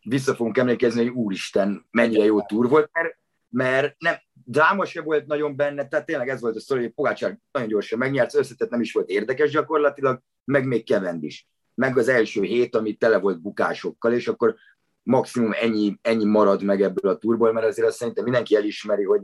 vissza 0.03 0.35
fogunk 0.35 0.57
emlékezni, 0.57 1.01
hogy 1.05 1.15
úristen, 1.15 1.85
mennyire 1.91 2.23
jó 2.23 2.41
túr 2.41 2.69
volt, 2.69 2.89
mert, 2.93 3.17
mert 3.49 3.95
nem, 3.99 4.15
dráma 4.33 4.85
se 4.85 5.01
volt 5.01 5.25
nagyon 5.25 5.55
benne, 5.55 5.87
tehát 5.87 6.05
tényleg 6.05 6.29
ez 6.29 6.41
volt 6.41 6.55
a 6.55 6.59
sztori, 6.59 6.81
hogy 6.81 6.91
Pogácsár 6.91 7.39
nagyon 7.51 7.69
gyorsan 7.69 7.99
megnyert, 7.99 8.35
összetett 8.35 8.69
nem 8.69 8.81
is 8.81 8.93
volt 8.93 9.09
érdekes 9.09 9.51
gyakorlatilag, 9.51 10.21
meg 10.43 10.65
még 10.65 10.85
Kevend 10.85 11.23
is. 11.23 11.47
Meg 11.77 11.97
az 11.97 12.07
első 12.07 12.41
hét, 12.41 12.75
ami 12.75 12.93
tele 12.93 13.19
volt 13.19 13.41
bukásokkal, 13.41 14.13
és 14.13 14.27
akkor 14.27 14.55
maximum 15.03 15.51
ennyi, 15.53 15.97
ennyi 16.01 16.25
marad 16.25 16.63
meg 16.63 16.81
ebből 16.81 17.11
a 17.11 17.17
turból, 17.17 17.53
mert 17.53 17.67
azért 17.67 17.87
azt 17.87 17.97
szerintem 17.97 18.23
mindenki 18.23 18.55
elismeri, 18.55 19.03
hogy 19.03 19.21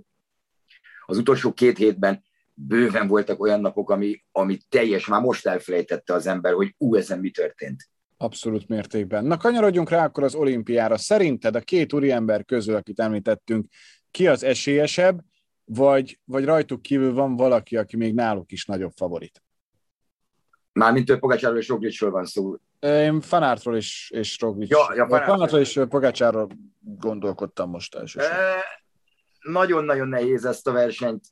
az 1.05 1.17
utolsó 1.17 1.53
két 1.53 1.77
hétben 1.77 2.23
bőven 2.53 3.07
voltak 3.07 3.41
olyan 3.41 3.61
napok, 3.61 3.89
ami, 3.89 4.23
ami 4.31 4.57
teljes, 4.69 5.07
már 5.07 5.21
most 5.21 5.47
elfelejtette 5.47 6.13
az 6.13 6.27
ember, 6.27 6.53
hogy 6.53 6.75
ú, 6.77 6.95
ezen 6.95 7.19
mi 7.19 7.29
történt. 7.29 7.89
Abszolút 8.17 8.67
mértékben. 8.67 9.25
Na 9.25 9.37
kanyarodjunk 9.37 9.89
rá 9.89 10.05
akkor 10.05 10.23
az 10.23 10.35
olimpiára. 10.35 10.97
Szerinted 10.97 11.55
a 11.55 11.59
két 11.61 11.93
úriember 11.93 12.45
közül, 12.45 12.75
akit 12.75 12.99
említettünk, 12.99 13.65
ki 14.11 14.27
az 14.27 14.43
esélyesebb, 14.43 15.21
vagy, 15.65 16.19
vagy 16.25 16.45
rajtuk 16.45 16.81
kívül 16.81 17.13
van 17.13 17.35
valaki, 17.35 17.77
aki 17.77 17.97
még 17.97 18.13
náluk 18.13 18.51
is 18.51 18.65
nagyobb 18.65 18.91
favorit? 18.95 19.42
Mármint 20.73 21.09
ő 21.09 21.17
Pogácsáról 21.17 21.57
és 21.57 21.67
Roglicsról 21.67 22.11
van 22.11 22.25
szó. 22.25 22.55
Én 22.79 23.21
Fanártról 23.21 23.75
és, 23.75 24.11
és 24.15 24.39
Roglic. 24.39 24.69
Ja, 24.69 24.93
ja, 24.95 25.07
Fanártról 25.07 25.59
és 25.59 25.79
Pogácsáról 25.89 26.47
gondolkodtam 26.79 27.69
most 27.69 27.95
elsősorban. 27.95 28.39
nagyon-nagyon 29.41 30.07
nehéz 30.07 30.45
ezt 30.45 30.67
a 30.67 30.71
versenyt 30.71 31.25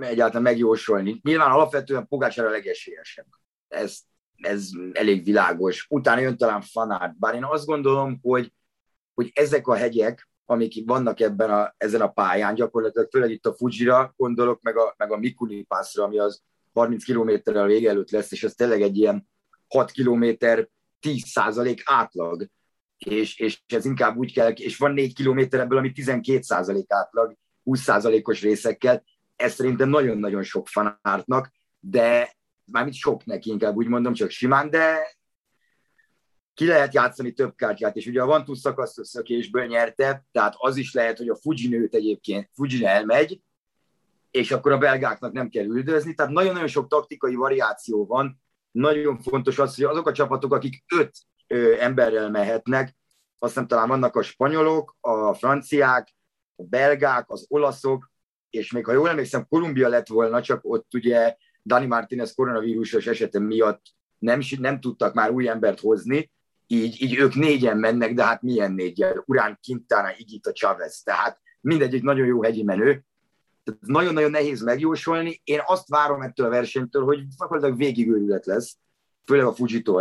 egyáltalán 0.00 0.42
megjósolni. 0.42 1.20
Nyilván 1.22 1.50
alapvetően 1.50 2.06
Pogácsára 2.06 2.48
a 2.48 2.50
legesélyesebb. 2.50 3.26
Ez, 3.68 3.98
ez 4.36 4.68
elég 4.92 5.24
világos. 5.24 5.86
Utána 5.88 6.20
jön 6.20 6.36
talán 6.36 6.60
Fanárt. 6.60 7.18
Bár 7.18 7.34
én 7.34 7.44
azt 7.44 7.66
gondolom, 7.66 8.18
hogy, 8.22 8.52
hogy 9.14 9.30
ezek 9.34 9.66
a 9.66 9.74
hegyek, 9.74 10.28
amik 10.44 10.86
vannak 10.86 11.20
ebben 11.20 11.50
a, 11.50 11.74
ezen 11.76 12.00
a 12.00 12.08
pályán, 12.08 12.54
gyakorlatilag 12.54 13.10
főleg 13.10 13.30
itt 13.30 13.46
a 13.46 13.54
Fujira 13.54 14.12
gondolok, 14.16 14.62
meg 14.62 14.76
a, 14.76 14.94
meg 14.96 15.12
a 15.12 15.16
Mikuni 15.16 15.62
Passra, 15.62 16.04
ami 16.04 16.18
az 16.18 16.42
30 16.76 17.04
kilométerrel 17.04 17.66
vége 17.66 17.88
előtt 17.88 18.10
lesz, 18.10 18.32
és 18.32 18.44
ez 18.44 18.54
tényleg 18.54 18.82
egy 18.82 18.96
ilyen 18.96 19.28
6 19.68 19.90
kilométer 19.90 20.68
10 21.00 21.26
százalék 21.26 21.82
átlag, 21.84 22.46
és, 22.98 23.38
és 23.38 23.62
ez 23.66 23.84
inkább 23.84 24.16
úgy 24.16 24.32
kell, 24.32 24.50
és 24.50 24.76
van 24.76 24.92
4 24.92 25.14
kilométer 25.14 25.60
ebből, 25.60 25.78
ami 25.78 25.92
12 25.92 26.42
százalék 26.42 26.92
átlag, 26.92 27.36
20 27.62 27.80
százalékos 27.80 28.42
részekkel, 28.42 29.04
ez 29.36 29.54
szerintem 29.54 29.88
nagyon-nagyon 29.88 30.42
sok 30.42 30.68
fanártnak, 30.68 31.50
de 31.80 32.36
mármint 32.64 32.96
sok 32.96 33.24
neki, 33.24 33.50
inkább 33.50 33.76
úgy 33.76 33.86
mondom, 33.86 34.12
csak 34.12 34.30
simán, 34.30 34.70
de 34.70 35.16
ki 36.54 36.66
lehet 36.66 36.94
játszani 36.94 37.32
több 37.32 37.54
kártyát, 37.54 37.96
és 37.96 38.06
ugye 38.06 38.22
a 38.22 38.26
Van 38.26 38.44
Two 38.44 38.54
szakasz 38.54 39.08
szökésből 39.08 39.66
nyerte, 39.66 40.26
tehát 40.32 40.54
az 40.56 40.76
is 40.76 40.92
lehet, 40.92 41.18
hogy 41.18 41.28
a 41.28 41.36
Fuji 41.36 41.68
nőt 41.68 41.94
egyébként, 41.94 42.50
Fuji 42.54 42.84
elmegy, 42.84 43.40
és 44.36 44.52
akkor 44.52 44.72
a 44.72 44.78
belgáknak 44.78 45.32
nem 45.32 45.48
kell 45.48 45.64
üldözni, 45.64 46.14
tehát 46.14 46.32
nagyon-nagyon 46.32 46.68
sok 46.68 46.88
taktikai 46.88 47.34
variáció 47.34 48.06
van, 48.06 48.42
nagyon 48.70 49.18
fontos 49.18 49.58
az, 49.58 49.74
hogy 49.74 49.84
azok 49.84 50.06
a 50.06 50.12
csapatok, 50.12 50.52
akik 50.52 50.84
öt 50.94 51.16
ö, 51.46 51.76
emberrel 51.78 52.30
mehetnek, 52.30 52.96
azt 53.38 53.52
hiszem 53.52 53.66
talán 53.66 53.88
vannak 53.88 54.16
a 54.16 54.22
spanyolok, 54.22 54.96
a 55.00 55.34
franciák, 55.34 56.14
a 56.56 56.62
belgák, 56.62 57.30
az 57.30 57.46
olaszok, 57.48 58.10
és 58.50 58.72
még 58.72 58.84
ha 58.84 58.92
jól 58.92 59.08
emlékszem, 59.08 59.46
Kolumbia 59.48 59.88
lett 59.88 60.08
volna, 60.08 60.42
csak 60.42 60.60
ott 60.62 60.94
ugye 60.94 61.36
Dani 61.64 61.86
Martinez 61.86 62.34
koronavírusos 62.34 63.06
esete 63.06 63.38
miatt 63.38 63.82
nem, 64.18 64.40
nem 64.58 64.80
tudtak 64.80 65.14
már 65.14 65.30
új 65.30 65.48
embert 65.48 65.80
hozni, 65.80 66.30
így, 66.66 67.02
így 67.02 67.16
ők 67.16 67.34
négyen 67.34 67.76
mennek, 67.76 68.14
de 68.14 68.24
hát 68.24 68.42
milyen 68.42 68.72
négyen? 68.72 69.22
Urán, 69.26 69.58
Quintana, 69.66 70.12
Igita, 70.16 70.52
Chavez, 70.52 71.02
tehát 71.02 71.40
mindegyik 71.60 72.02
nagyon 72.02 72.26
jó 72.26 72.42
hegyi 72.42 72.62
menő. 72.62 73.04
Tehát 73.66 73.80
nagyon-nagyon 73.80 74.30
nehéz 74.30 74.62
megjósolni. 74.62 75.40
Én 75.44 75.60
azt 75.64 75.88
várom 75.88 76.20
ettől 76.20 76.46
a 76.46 76.50
versenytől, 76.50 77.04
hogy 77.04 77.26
gyakorlatilag 77.38 77.78
végigőrület 77.78 78.46
lesz, 78.46 78.76
főleg 79.24 79.46
a 79.46 79.54
Fujitól. 79.54 80.00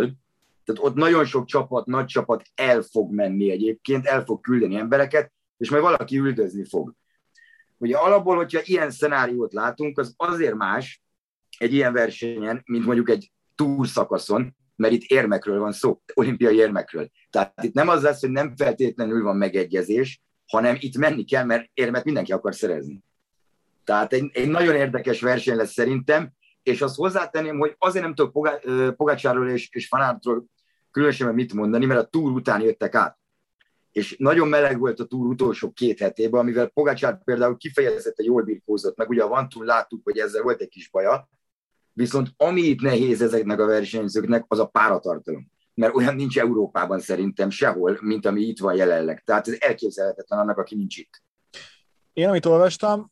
Tehát 0.64 0.84
ott 0.84 0.96
nagyon 0.96 1.26
sok 1.26 1.46
csapat, 1.46 1.86
nagy 1.86 2.06
csapat 2.06 2.44
el 2.56 2.82
fog 2.82 3.12
menni 3.14 3.52
egyébként, 3.52 4.06
el 4.06 4.24
fog 4.24 4.42
küldeni 4.42 4.76
embereket, 4.76 5.32
és 5.58 5.70
majd 5.70 5.84
valaki 5.84 6.18
üldözni 6.18 6.66
fog. 6.66 6.94
Ugye 7.78 7.98
alapból, 7.98 8.36
hogyha 8.36 8.62
ilyen 8.64 8.92
szenáriót 8.92 9.54
látunk, 9.54 9.98
az 9.98 10.14
azért 10.18 10.56
más 10.56 11.04
egy 11.58 11.74
ilyen 11.74 11.94
versenyen, 11.94 12.62
mint 12.66 12.86
mondjuk 12.86 13.10
egy 13.10 13.32
túlszakaszon, 13.56 14.56
mert 14.76 14.94
itt 14.94 15.04
érmekről 15.04 15.60
van 15.60 15.72
szó, 15.72 16.02
olimpiai 16.14 16.56
érmekről. 16.56 17.10
Tehát 17.30 17.64
itt 17.64 17.74
nem 17.74 17.88
az 17.88 18.02
lesz, 18.02 18.22
hogy 18.22 18.30
nem 18.30 18.56
feltétlenül 18.56 19.24
van 19.24 19.36
megegyezés, 19.36 20.22
hanem 20.46 20.76
itt 20.80 20.98
menni 20.98 21.24
kell, 21.24 21.46
mert 21.46 21.70
érmet 21.74 22.04
mindenki 22.04 22.32
akar 22.32 22.56
szerezni. 22.56 23.04
Tehát 23.86 24.14
egy, 24.14 24.30
egy 24.34 24.48
nagyon 24.48 24.76
érdekes 24.76 25.22
verseny 25.22 25.56
lesz 25.56 25.72
szerintem, 25.72 26.32
és 26.64 26.82
azt 26.82 26.96
hozzátenném, 26.96 27.58
hogy 27.58 27.76
azért 27.78 28.04
nem 28.04 28.16
tudok 28.16 28.96
Pogácsáról 28.96 29.50
és, 29.50 29.70
és 29.72 29.88
Fanártról 29.88 30.46
különösen 30.92 31.34
mit 31.34 31.54
mondani, 31.54 31.86
mert 31.86 32.00
a 32.00 32.06
túr 32.06 32.32
után 32.32 32.62
jöttek 32.62 32.96
át. 32.96 33.18
És 33.92 34.16
nagyon 34.20 34.48
meleg 34.48 34.80
volt 34.80 35.00
a 35.00 35.06
túr 35.06 35.28
utolsó 35.28 35.72
két 35.72 36.00
hetében, 36.00 36.40
amivel 36.40 36.68
Pogácsár 36.68 37.24
például 37.24 37.58
kifejezetten 37.58 38.26
jól 38.26 38.44
birkózott, 38.44 38.98
meg 38.98 39.10
ugye 39.10 39.24
a 39.24 39.28
Vantún 39.28 39.66
láttuk, 39.66 40.02
hogy 40.04 40.18
ezzel 40.18 40.42
volt 40.42 40.62
egy 40.62 40.70
kis 40.70 40.90
baja, 40.90 41.30
viszont 41.94 42.30
ami 42.38 42.62
itt 42.62 42.82
nehéz 42.82 43.22
ezeknek 43.22 43.60
a 43.60 43.66
versenyzőknek, 43.66 44.46
az 44.48 44.60
a 44.60 44.66
páratartalom. 44.66 45.52
Mert 45.74 45.96
olyan 45.96 46.16
nincs 46.16 46.40
Európában 46.40 47.00
szerintem 47.00 47.50
sehol, 47.50 47.98
mint 48.02 48.26
ami 48.26 48.42
itt 48.42 48.60
van 48.60 48.76
jelenleg. 48.76 49.24
Tehát 49.24 49.48
ez 49.48 49.56
elképzelhetetlen 49.60 50.40
annak, 50.40 50.58
aki 50.58 50.76
nincs 50.76 50.98
itt. 50.98 51.22
Én, 52.14 52.28
amit 52.28 52.46
olvastam, 52.46 53.12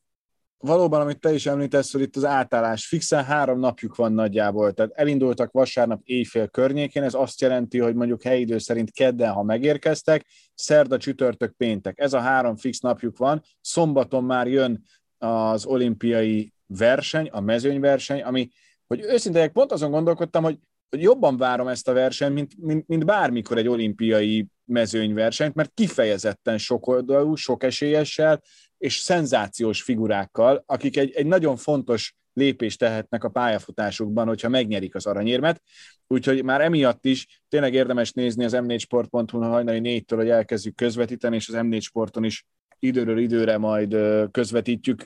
valóban, 0.66 1.02
amit 1.02 1.20
te 1.20 1.34
is 1.34 1.46
említesz, 1.46 1.92
hogy 1.92 2.02
itt 2.02 2.16
az 2.16 2.26
átállás 2.26 2.86
fixen 2.86 3.24
három 3.24 3.60
napjuk 3.60 3.96
van 3.96 4.14
nagyjából, 4.14 4.74
tehát 4.74 4.92
elindultak 4.96 5.52
vasárnap 5.52 6.02
éjfél 6.04 6.48
környékén, 6.48 7.04
ez 7.04 7.14
azt 7.14 7.42
jelenti, 7.42 7.80
hogy 7.80 7.96
mondjuk 7.96 8.22
helyidő 8.22 8.58
szerint 8.58 8.92
kedden, 8.92 9.32
ha 9.32 9.44
megérkeztek, 9.44 10.26
szerda, 10.54 10.98
csütörtök, 10.98 11.52
péntek. 11.52 12.00
Ez 12.00 12.14
a 12.14 12.20
három 12.20 12.56
fix 12.56 12.80
napjuk 12.80 13.18
van, 13.18 13.42
szombaton 13.62 14.24
már 14.24 14.48
jön 14.48 14.84
az 15.18 15.66
olimpiai 15.66 16.54
verseny, 16.68 17.30
a 17.32 17.40
mezőnyverseny, 17.40 18.22
ami, 18.22 18.50
hogy 18.88 19.02
őszintén 19.02 19.52
pont 19.52 19.72
azon 19.72 19.92
gondolkodtam, 19.92 20.44
hogy, 20.44 20.60
hogy 20.90 21.02
jobban 21.02 21.38
várom 21.38 21.68
ezt 21.68 21.88
a 21.88 21.94
versenyt, 21.94 22.34
mint, 22.34 22.54
mint, 22.58 22.88
mint 22.88 23.06
bármikor 23.06 23.58
egy 23.58 23.68
olimpiai 23.68 24.48
mezőnyversenyt, 24.66 25.56
mert 25.56 25.72
kifejezetten 25.74 26.58
sok 26.58 26.88
oldalú, 26.88 27.36
sok 27.36 27.64
esélyessel, 27.64 28.42
és 28.84 28.96
szenzációs 28.96 29.82
figurákkal, 29.82 30.64
akik 30.66 30.98
egy, 30.98 31.12
egy 31.12 31.26
nagyon 31.26 31.56
fontos 31.56 32.16
lépést 32.34 32.80
tehetnek 32.80 33.24
a 33.24 33.30
pályafutásukban, 33.30 34.28
hogyha 34.28 34.50
megnyerik 34.50 34.96
az 34.96 35.06
aranyérmet. 35.06 35.62
Úgyhogy 36.08 36.44
már 36.44 36.62
emiatt 36.62 37.06
is 37.06 37.42
tényleg 37.50 37.74
érdemes 37.74 38.12
nézni 38.12 38.44
az 38.44 38.54
m4sport.hu 38.56 39.42
hajnali 39.42 39.80
négytől, 39.80 40.20
hogy 40.20 40.30
elkezdjük 40.30 40.76
közvetíteni, 40.76 41.36
és 41.36 41.50
az 41.50 41.56
M4 41.58 41.82
Sporton 41.82 42.24
is 42.24 42.46
időről 42.80 43.18
időre 43.18 43.58
majd 43.58 43.98
közvetítjük 44.32 45.04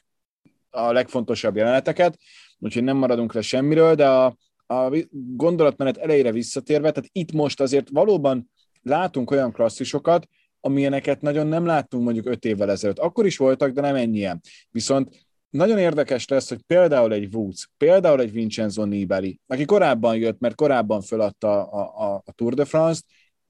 a 0.70 0.92
legfontosabb 0.92 1.56
jeleneteket, 1.56 2.18
úgyhogy 2.60 2.84
nem 2.84 2.98
maradunk 2.98 3.34
le 3.34 3.42
semmiről, 3.42 3.96
de 3.96 4.08
a, 4.10 4.38
a 4.68 5.06
gondolatmenet 5.36 5.98
elejére 5.98 6.32
visszatérve, 6.32 6.92
tehát 6.92 7.10
itt 7.12 7.32
most 7.32 7.62
azért 7.62 7.90
valóban 7.90 8.52
látunk 8.82 9.32
olyan 9.32 9.52
klasszisokat, 9.52 10.28
amilyeneket 10.68 11.22
nagyon 11.22 11.48
nem 11.48 11.66
láttunk 11.66 12.04
mondjuk 12.04 12.26
öt 12.26 12.46
évvel 12.46 12.72
ezelőtt. 12.72 13.00
Akkor 13.00 13.26
is 13.26 13.38
voltak, 13.38 13.72
de 13.72 13.82
nem 13.82 13.96
ennyien. 13.96 14.42
Viszont 14.72 15.28
nagyon 15.50 15.78
érdekes 15.78 16.28
lesz, 16.28 16.50
hogy 16.50 16.62
például 16.68 17.14
egy 17.14 17.36
Woods, 17.36 17.70
például 17.78 18.22
egy 18.22 18.32
Vincenzo 18.32 18.86
Nibali, 18.86 19.40
aki 19.48 19.66
korábban 19.66 20.16
jött, 20.16 20.40
mert 20.40 20.56
korábban 20.56 21.02
feladta 21.02 21.64
a, 21.64 22.10
a, 22.12 22.22
a 22.26 22.32
Tour 22.32 22.54
de 22.54 22.66
France-t, 22.66 23.06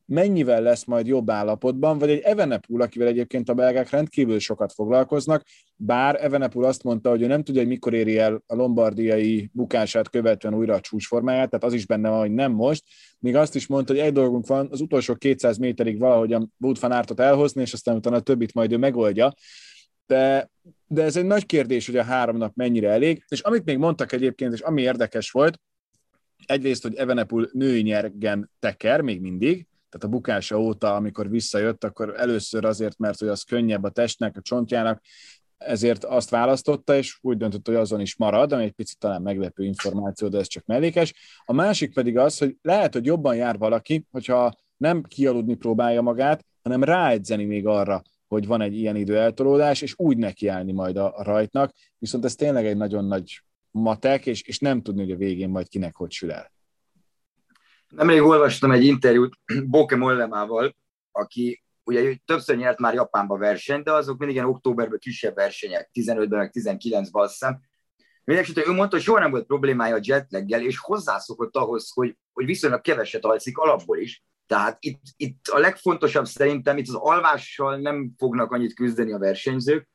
mennyivel 0.07 0.61
lesz 0.61 0.83
majd 0.85 1.07
jobb 1.07 1.29
állapotban, 1.29 1.97
vagy 1.97 2.09
egy 2.09 2.19
Evenepul, 2.19 2.81
akivel 2.81 3.07
egyébként 3.07 3.49
a 3.49 3.53
belgák 3.53 3.89
rendkívül 3.89 4.39
sokat 4.39 4.73
foglalkoznak, 4.73 5.43
bár 5.75 6.23
Evenepul 6.23 6.65
azt 6.65 6.83
mondta, 6.83 7.09
hogy 7.09 7.21
ő 7.21 7.27
nem 7.27 7.43
tudja, 7.43 7.61
hogy 7.61 7.69
mikor 7.69 7.93
éri 7.93 8.17
el 8.17 8.43
a 8.47 8.55
lombardiai 8.55 9.49
bukását 9.53 10.09
követően 10.09 10.53
újra 10.53 10.73
a 10.73 10.79
csúcsformáját, 10.79 11.49
tehát 11.49 11.65
az 11.65 11.73
is 11.73 11.85
benne 11.85 12.09
van, 12.09 12.19
hogy 12.19 12.31
nem 12.31 12.51
most, 12.51 12.83
még 13.19 13.35
azt 13.35 13.55
is 13.55 13.67
mondta, 13.67 13.93
hogy 13.93 14.01
egy 14.01 14.13
dolgunk 14.13 14.47
van, 14.47 14.67
az 14.71 14.81
utolsó 14.81 15.15
200 15.15 15.57
méterig 15.57 15.99
valahogy 15.99 16.33
a 16.33 16.47
Wood 16.57 16.79
van 16.79 16.91
Aertot 16.91 17.19
elhozni, 17.19 17.61
és 17.61 17.73
aztán 17.73 17.95
utána 17.95 18.15
a 18.15 18.21
többit 18.21 18.53
majd 18.53 18.71
ő 18.71 18.77
megoldja, 18.77 19.33
de, 20.05 20.49
de 20.87 21.03
ez 21.03 21.15
egy 21.15 21.25
nagy 21.25 21.45
kérdés, 21.45 21.85
hogy 21.85 21.97
a 21.97 22.03
három 22.03 22.37
nap 22.37 22.55
mennyire 22.55 22.89
elég, 22.89 23.25
és 23.27 23.39
amit 23.39 23.65
még 23.65 23.77
mondtak 23.77 24.11
egyébként, 24.11 24.53
és 24.53 24.59
ami 24.59 24.81
érdekes 24.81 25.31
volt, 25.31 25.59
egyrészt, 26.45 26.83
hogy 26.83 26.95
Evenepul 26.95 27.49
női 27.53 27.81
nyergen 27.81 28.51
teker 28.59 29.01
még 29.01 29.21
mindig, 29.21 29.67
tehát 29.89 30.05
a 30.05 30.07
bukása 30.07 30.59
óta, 30.59 30.95
amikor 30.95 31.29
visszajött, 31.29 31.83
akkor 31.83 32.13
először 32.17 32.65
azért, 32.65 32.97
mert 32.97 33.19
hogy 33.19 33.27
az 33.27 33.43
könnyebb 33.43 33.83
a 33.83 33.89
testnek, 33.89 34.37
a 34.37 34.41
csontjának, 34.41 35.01
ezért 35.57 36.03
azt 36.03 36.29
választotta, 36.29 36.95
és 36.95 37.17
úgy 37.21 37.37
döntött, 37.37 37.67
hogy 37.67 37.75
azon 37.75 37.99
is 37.99 38.15
marad, 38.15 38.51
ami 38.51 38.63
egy 38.63 38.71
picit 38.71 38.99
talán 38.99 39.21
meglepő 39.21 39.63
információ, 39.63 40.27
de 40.27 40.37
ez 40.37 40.47
csak 40.47 40.65
mellékes. 40.65 41.13
A 41.45 41.53
másik 41.53 41.93
pedig 41.93 42.17
az, 42.17 42.37
hogy 42.37 42.55
lehet, 42.61 42.93
hogy 42.93 43.05
jobban 43.05 43.35
jár 43.35 43.57
valaki, 43.57 44.05
hogyha 44.11 44.53
nem 44.77 45.03
kialudni 45.03 45.55
próbálja 45.55 46.01
magát, 46.01 46.45
hanem 46.63 46.83
ráedzeni 46.83 47.45
még 47.45 47.67
arra, 47.67 48.01
hogy 48.27 48.47
van 48.47 48.61
egy 48.61 48.75
ilyen 48.75 48.95
időeltolódás, 48.95 49.81
és 49.81 49.93
úgy 49.97 50.17
nekiállni 50.17 50.71
majd 50.71 50.97
a, 50.97 51.17
a 51.17 51.23
rajtnak, 51.23 51.73
viszont 51.97 52.25
ez 52.25 52.35
tényleg 52.35 52.65
egy 52.65 52.77
nagyon 52.77 53.05
nagy 53.05 53.41
matek, 53.71 54.25
és, 54.25 54.41
és 54.41 54.59
nem 54.59 54.81
tudni, 54.81 55.01
hogy 55.01 55.11
a 55.11 55.17
végén 55.17 55.49
majd 55.49 55.67
kinek 55.67 55.95
hogy 55.95 56.11
sül 56.11 56.31
el. 56.31 56.51
Nemrég 57.89 58.21
olvastam 58.21 58.71
egy 58.71 58.83
interjút 58.83 59.35
Boke 59.71 59.95
Mollemával, 59.95 60.75
aki 61.11 61.63
ugye 61.83 62.17
többször 62.25 62.57
nyert 62.57 62.79
már 62.79 62.93
Japánba 62.93 63.37
versenyt, 63.37 63.83
de 63.83 63.91
azok 63.91 64.17
mindig 64.17 64.35
ilyen 64.35 64.47
októberben 64.47 64.99
kisebb 64.99 65.35
versenyek, 65.35 65.89
15-ben, 65.93 66.39
meg 66.39 66.51
19-ben 66.53 67.23
azt 67.23 67.31
hiszem. 67.31 67.59
Mindenesetre 68.23 68.71
ő 68.71 68.73
mondta, 68.73 68.95
hogy 68.95 69.05
soha 69.05 69.19
nem 69.19 69.31
volt 69.31 69.45
problémája 69.45 69.95
a 69.95 69.99
jetlaggel, 70.01 70.61
és 70.61 70.77
hozzászokott 70.77 71.55
ahhoz, 71.55 71.91
hogy, 71.93 72.17
hogy 72.33 72.45
viszonylag 72.45 72.81
keveset 72.81 73.25
alszik 73.25 73.57
alapból 73.57 73.97
is. 73.97 74.23
Tehát 74.47 74.77
itt, 74.79 75.01
itt 75.17 75.47
a 75.47 75.57
legfontosabb 75.57 76.25
szerintem, 76.25 76.77
itt 76.77 76.87
az 76.87 76.95
alvással 76.95 77.77
nem 77.77 78.11
fognak 78.17 78.51
annyit 78.51 78.73
küzdeni 78.73 79.11
a 79.11 79.17
versenyzők, 79.17 79.89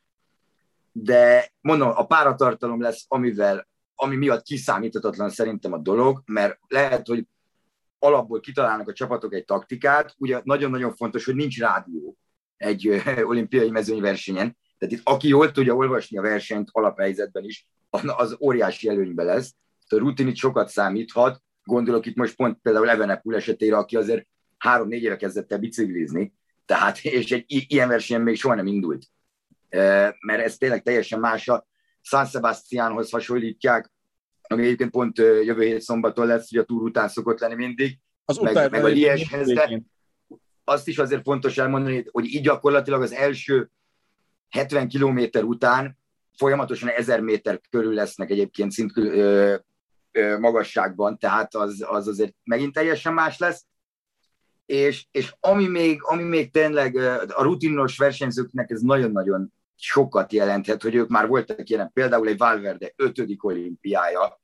de 0.93 1.53
mondom, 1.61 1.89
a 1.89 2.07
páratartalom 2.07 2.81
lesz, 2.81 3.05
amivel, 3.09 3.69
ami 3.95 4.17
miatt 4.17 4.43
kiszámíthatatlan 4.43 5.31
szerintem 5.31 5.73
a 5.73 5.79
dolog, 5.79 6.23
mert 6.27 6.59
lehet, 6.69 7.07
hogy 7.07 7.27
alapból 8.03 8.41
kitalálnak 8.41 8.89
a 8.89 8.93
csapatok 8.93 9.35
egy 9.35 9.45
taktikát, 9.45 10.15
ugye 10.19 10.41
nagyon-nagyon 10.45 10.95
fontos, 10.95 11.25
hogy 11.25 11.35
nincs 11.35 11.59
rádió 11.59 12.17
egy 12.57 13.03
olimpiai 13.31 13.71
mezőnyversenyen, 13.71 14.57
tehát 14.79 14.95
itt 14.95 15.01
aki 15.05 15.29
jól 15.29 15.51
tudja 15.51 15.75
olvasni 15.75 16.19
a 16.19 16.23
versenyt 16.23 16.69
alaphelyzetben 16.73 17.45
is, 17.45 17.67
az 18.17 18.37
óriási 18.41 18.89
előnybe 18.89 19.23
lesz. 19.23 19.55
A 19.89 19.97
rutin 19.97 20.27
itt 20.27 20.37
sokat 20.37 20.69
számíthat, 20.69 21.43
gondolok 21.65 22.07
itt 22.07 22.17
most 22.17 22.37
pont 22.37 22.59
például 22.63 22.91
Evenepul 22.91 23.35
esetére, 23.35 23.77
aki 23.77 23.97
azért 23.97 24.27
három-négy 24.59 25.03
éve 25.03 25.17
kezdett 25.17 25.53
el 25.53 25.59
biciklizni, 25.59 26.33
tehát, 26.67 26.99
és 27.19 27.33
egy 27.33 27.45
ilyen 27.47 27.89
versenyen 27.89 28.23
még 28.23 28.37
soha 28.37 28.55
nem 28.55 28.67
indult. 28.67 29.07
Mert 30.21 30.45
ez 30.45 30.57
tényleg 30.57 30.83
teljesen 30.83 31.21
más. 31.21 31.49
A 31.49 31.67
San 32.01 32.27
Sebastiánhoz 32.27 33.11
hasonlítják, 33.11 33.92
ami 34.53 34.63
egyébként 34.65 34.91
pont 34.91 35.19
jövő 35.19 35.63
hét 35.63 35.81
szombaton 35.81 36.27
lesz, 36.27 36.51
hogy 36.51 36.59
a 36.59 36.65
túr 36.65 36.83
után 36.83 37.09
szokott 37.09 37.41
lenni 37.41 37.55
mindig, 37.55 37.99
az 38.25 38.37
meg, 38.37 38.71
meg 38.71 38.85
a 38.85 38.87
Lieshez, 38.87 39.53
de 39.53 39.83
azt 40.65 40.89
is 40.89 40.99
azért 40.99 41.23
fontos 41.23 41.59
elmondani, 41.59 42.05
hogy 42.11 42.25
így 42.25 42.43
gyakorlatilag 42.43 43.03
az 43.03 43.13
első 43.13 43.71
70 44.49 44.89
kilométer 44.89 45.43
után 45.43 45.99
folyamatosan 46.37 46.89
ezer 46.89 47.21
méter 47.21 47.61
körül 47.71 47.95
lesznek 47.95 48.31
egyébként 48.31 48.73
szint 48.73 48.97
ö, 48.97 49.55
ö, 50.13 50.39
magasságban, 50.39 51.19
tehát 51.19 51.55
az, 51.55 51.85
az 51.89 52.09
azért 52.09 52.35
megint 52.45 52.73
teljesen 52.73 53.15
más 53.15 53.39
lesz. 53.39 53.65
És, 54.67 55.07
és 55.11 55.35
ami, 55.41 55.67
még, 55.69 56.03
ami 56.03 56.23
még 56.23 56.51
tényleg 56.51 56.97
a 57.29 57.43
rutinos 57.43 57.99
versenyzőknek 57.99 58.71
ez 58.71 58.81
nagyon-nagyon 58.81 59.53
sokat 59.77 60.33
jelenthet, 60.33 60.83
hogy 60.83 60.95
ők 60.95 61.09
már 61.09 61.29
voltak 61.29 61.69
ilyen, 61.69 61.91
például 61.93 62.29
egy 62.29 62.39
Valverde 62.39 62.93
ötödik 62.97 63.45
olimpiája, 63.45 64.42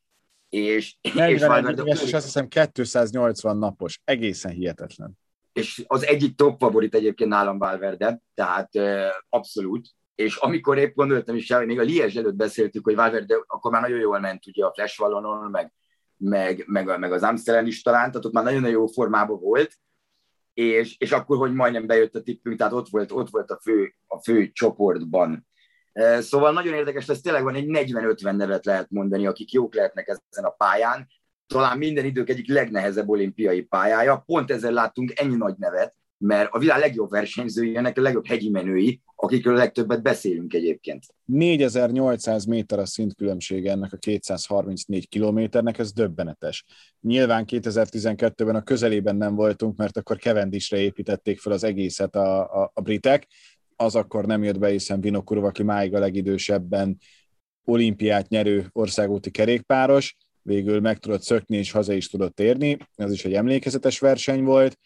és, 0.48 0.96
és 1.00 1.44
Valverde... 1.44 1.82
És 1.82 2.12
azt 2.12 2.24
hiszem 2.24 2.48
280 2.48 3.56
napos, 3.56 4.00
egészen 4.04 4.52
hihetetlen. 4.52 5.18
És 5.52 5.84
az 5.86 6.06
egyik 6.06 6.36
top 6.36 6.58
favorit 6.58 6.94
egyébként 6.94 7.30
nálam 7.30 7.58
Valverde, 7.58 8.20
tehát 8.34 8.70
abszolút, 9.28 9.88
és 10.14 10.36
amikor 10.36 10.78
épp 10.78 10.94
gondoltam 10.94 11.36
is, 11.36 11.52
hogy 11.52 11.66
még 11.66 11.78
a 11.78 11.82
Liège 11.82 12.20
előtt 12.20 12.34
beszéltük, 12.34 12.84
hogy 12.84 12.94
Valverde 12.94 13.36
akkor 13.46 13.70
már 13.70 13.80
nagyon 13.80 13.98
jól 13.98 14.20
ment 14.20 14.46
ugye 14.46 14.64
a 14.64 14.72
Flash 14.74 14.98
Vallonon, 14.98 15.50
meg, 15.50 15.72
meg, 16.16 16.64
meg, 16.66 16.98
meg 16.98 17.12
az 17.12 17.22
Amsterdam 17.22 17.66
is 17.66 17.82
talán, 17.82 18.10
tehát 18.10 18.24
ott 18.24 18.32
már 18.32 18.44
nagyon-nagyon 18.44 18.78
jó 18.78 18.86
formában 18.86 19.40
volt, 19.40 19.78
és, 20.54 20.96
és 20.98 21.12
akkor, 21.12 21.36
hogy 21.36 21.52
majdnem 21.52 21.86
bejött 21.86 22.14
a 22.14 22.22
tippünk, 22.22 22.58
tehát 22.58 22.72
ott 22.72 22.88
volt, 22.88 23.12
ott 23.12 23.30
volt 23.30 23.50
a, 23.50 23.58
fő, 23.62 23.94
a 24.06 24.18
fő 24.22 24.50
csoportban. 24.52 25.47
Szóval 26.20 26.52
nagyon 26.52 26.74
érdekes 26.74 27.06
lesz, 27.06 27.20
tényleg 27.20 27.42
van 27.42 27.54
egy 27.54 27.66
40-50 27.68 28.36
nevet 28.36 28.64
lehet 28.64 28.90
mondani, 28.90 29.26
akik 29.26 29.52
jók 29.52 29.74
lehetnek 29.74 30.08
ezen 30.08 30.44
a 30.44 30.50
pályán. 30.50 31.06
Talán 31.46 31.78
minden 31.78 32.04
idők 32.04 32.28
egyik 32.28 32.48
legnehezebb 32.48 33.08
olimpiai 33.08 33.62
pályája. 33.62 34.22
Pont 34.26 34.50
ezzel 34.50 34.72
láttunk 34.72 35.12
ennyi 35.20 35.36
nagy 35.36 35.54
nevet, 35.58 35.94
mert 36.18 36.48
a 36.52 36.58
világ 36.58 36.78
legjobb 36.78 37.10
versenyzői, 37.10 37.76
ennek 37.76 37.98
a 37.98 38.00
legjobb 38.00 38.26
hegyi 38.26 38.50
menői, 38.50 39.00
akikről 39.14 39.54
a 39.54 39.58
legtöbbet 39.58 40.02
beszélünk 40.02 40.54
egyébként. 40.54 41.06
4800 41.24 42.44
méter 42.44 42.78
a 42.78 42.86
szintkülönbség 42.86 43.66
ennek 43.66 43.92
a 43.92 43.96
234 43.96 45.08
kilométernek, 45.08 45.78
ez 45.78 45.92
döbbenetes. 45.92 46.64
Nyilván 47.00 47.44
2012-ben 47.48 48.54
a 48.54 48.62
közelében 48.62 49.16
nem 49.16 49.34
voltunk, 49.34 49.76
mert 49.76 49.96
akkor 49.96 50.16
Kevendisre 50.16 50.78
építették 50.78 51.40
fel 51.40 51.52
az 51.52 51.64
egészet 51.64 52.16
a, 52.16 52.62
a, 52.62 52.70
a 52.74 52.80
britek, 52.80 53.26
az 53.80 53.94
akkor 53.94 54.26
nem 54.26 54.42
jött 54.42 54.58
be, 54.58 54.68
hiszen 54.68 55.00
Vinokurov, 55.00 55.44
aki 55.44 55.62
máig 55.62 55.94
a 55.94 55.98
legidősebben 55.98 56.98
olimpiát 57.64 58.28
nyerő 58.28 58.68
országúti 58.72 59.30
kerékpáros, 59.30 60.16
végül 60.42 60.80
meg 60.80 60.98
tudott 60.98 61.22
szökni, 61.22 61.56
és 61.56 61.70
haza 61.70 61.92
is 61.92 62.08
tudott 62.08 62.40
érni. 62.40 62.76
Ez 62.94 63.12
is 63.12 63.24
egy 63.24 63.34
emlékezetes 63.34 63.98
verseny 63.98 64.42
volt, 64.42 64.78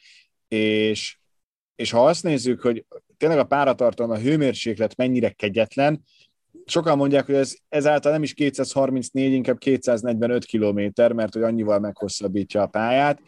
és 0.48 1.16
és 1.74 1.90
ha 1.90 2.06
azt 2.06 2.22
nézzük, 2.22 2.60
hogy 2.60 2.84
tényleg 3.16 3.38
a 3.38 3.44
páratartalom, 3.44 4.10
a 4.10 4.18
hőmérséklet 4.18 4.96
mennyire 4.96 5.30
kegyetlen, 5.30 6.02
sokan 6.64 6.96
mondják, 6.96 7.26
hogy 7.26 7.34
ez 7.34 7.56
ezáltal 7.68 8.12
nem 8.12 8.22
is 8.22 8.34
234, 8.34 9.32
inkább 9.32 9.58
245 9.58 10.44
kilométer, 10.44 11.12
mert 11.12 11.32
hogy 11.32 11.42
annyival 11.42 11.78
meghosszabbítja 11.78 12.62
a 12.62 12.66
pályát. 12.66 13.20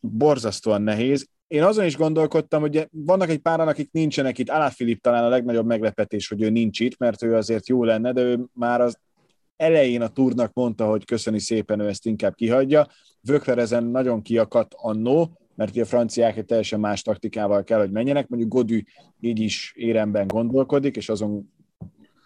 Borzasztóan 0.00 0.82
nehéz. 0.82 1.28
Én 1.48 1.62
azon 1.62 1.84
is 1.84 1.96
gondolkodtam, 1.96 2.60
hogy 2.60 2.88
vannak 2.90 3.28
egy 3.28 3.38
páran, 3.38 3.68
akik 3.68 3.92
nincsenek 3.92 4.38
itt. 4.38 4.48
Alá 4.48 4.68
Filip 4.68 5.00
talán 5.00 5.24
a 5.24 5.28
legnagyobb 5.28 5.66
meglepetés, 5.66 6.28
hogy 6.28 6.42
ő 6.42 6.50
nincs 6.50 6.80
itt, 6.80 6.98
mert 6.98 7.22
ő 7.22 7.34
azért 7.34 7.68
jó 7.68 7.84
lenne, 7.84 8.12
de 8.12 8.20
ő 8.20 8.44
már 8.52 8.80
az 8.80 8.98
elején 9.56 10.02
a 10.02 10.08
túrnak 10.08 10.52
mondta, 10.52 10.86
hogy 10.86 11.04
köszöni 11.04 11.38
szépen, 11.38 11.80
ő 11.80 11.88
ezt 11.88 12.06
inkább 12.06 12.34
kihagyja. 12.34 12.86
Vökler 13.20 13.58
ezen 13.58 13.84
nagyon 13.84 14.22
kiakadt 14.22 14.74
annó, 14.76 15.38
mert 15.54 15.76
a 15.76 15.84
franciák 15.84 16.36
egy 16.36 16.44
teljesen 16.44 16.80
más 16.80 17.02
taktikával 17.02 17.64
kell, 17.64 17.78
hogy 17.78 17.90
menjenek. 17.90 18.28
Mondjuk 18.28 18.52
Godű 18.52 18.82
így 19.20 19.40
is 19.40 19.72
éremben 19.76 20.26
gondolkodik, 20.26 20.96
és 20.96 21.08
azon 21.08 21.52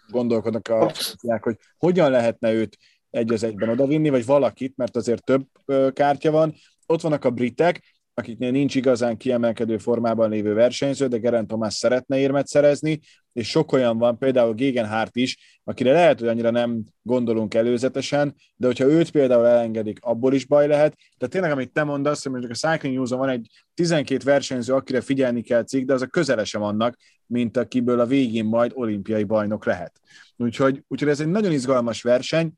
gondolkodnak 0.09 0.67
a 0.67 0.89
franciák, 0.89 1.43
hogy 1.43 1.57
hogyan 1.77 2.11
lehetne 2.11 2.53
őt 2.53 2.77
egy 3.09 3.33
az 3.33 3.43
egyben 3.43 3.69
odavinni, 3.69 4.09
vagy 4.09 4.25
valakit, 4.25 4.77
mert 4.77 4.95
azért 4.95 5.23
több 5.23 5.45
kártya 5.93 6.31
van. 6.31 6.53
Ott 6.85 7.01
vannak 7.01 7.25
a 7.25 7.29
britek, 7.29 7.90
akiknél 8.13 8.51
nincs 8.51 8.75
igazán 8.75 9.17
kiemelkedő 9.17 9.77
formában 9.77 10.29
lévő 10.29 10.53
versenyző, 10.53 11.07
de 11.07 11.17
Geraint 11.17 11.47
Thomas 11.47 11.73
szeretne 11.73 12.17
érmet 12.17 12.47
szerezni, 12.47 12.99
és 13.33 13.49
sok 13.49 13.71
olyan 13.71 13.97
van, 13.97 14.17
például 14.17 14.53
Gegenhardt 14.53 15.15
is, 15.15 15.59
akire 15.63 15.91
lehet, 15.91 16.19
hogy 16.19 16.27
annyira 16.27 16.49
nem 16.49 16.83
gondolunk 17.01 17.53
előzetesen, 17.53 18.35
de 18.55 18.67
hogyha 18.67 18.85
őt 18.85 19.11
például 19.11 19.45
elengedik, 19.45 19.99
abból 20.01 20.33
is 20.33 20.45
baj 20.45 20.67
lehet. 20.67 20.97
De 21.17 21.27
tényleg, 21.27 21.51
amit 21.51 21.71
te 21.71 21.83
mondasz, 21.83 22.23
hogy 22.23 22.31
mondjuk 22.31 22.51
a 22.51 22.67
Cycling 22.67 22.95
news 22.95 23.09
van 23.09 23.29
egy 23.29 23.47
12 23.73 24.23
versenyző, 24.23 24.73
akire 24.73 25.01
figyelni 25.01 25.41
kell 25.41 25.63
cikk, 25.63 25.85
de 25.85 25.93
az 25.93 26.01
a 26.01 26.07
közele 26.07 26.43
annak, 26.51 26.97
mint 27.25 27.57
akiből 27.57 27.99
a 27.99 28.05
végén 28.05 28.45
majd 28.45 28.71
olimpiai 28.73 29.23
bajnok 29.23 29.65
lehet. 29.65 29.99
Úgyhogy, 30.37 30.83
úgyhogy 30.87 31.09
ez 31.09 31.19
egy 31.19 31.27
nagyon 31.27 31.51
izgalmas 31.51 32.01
verseny, 32.01 32.51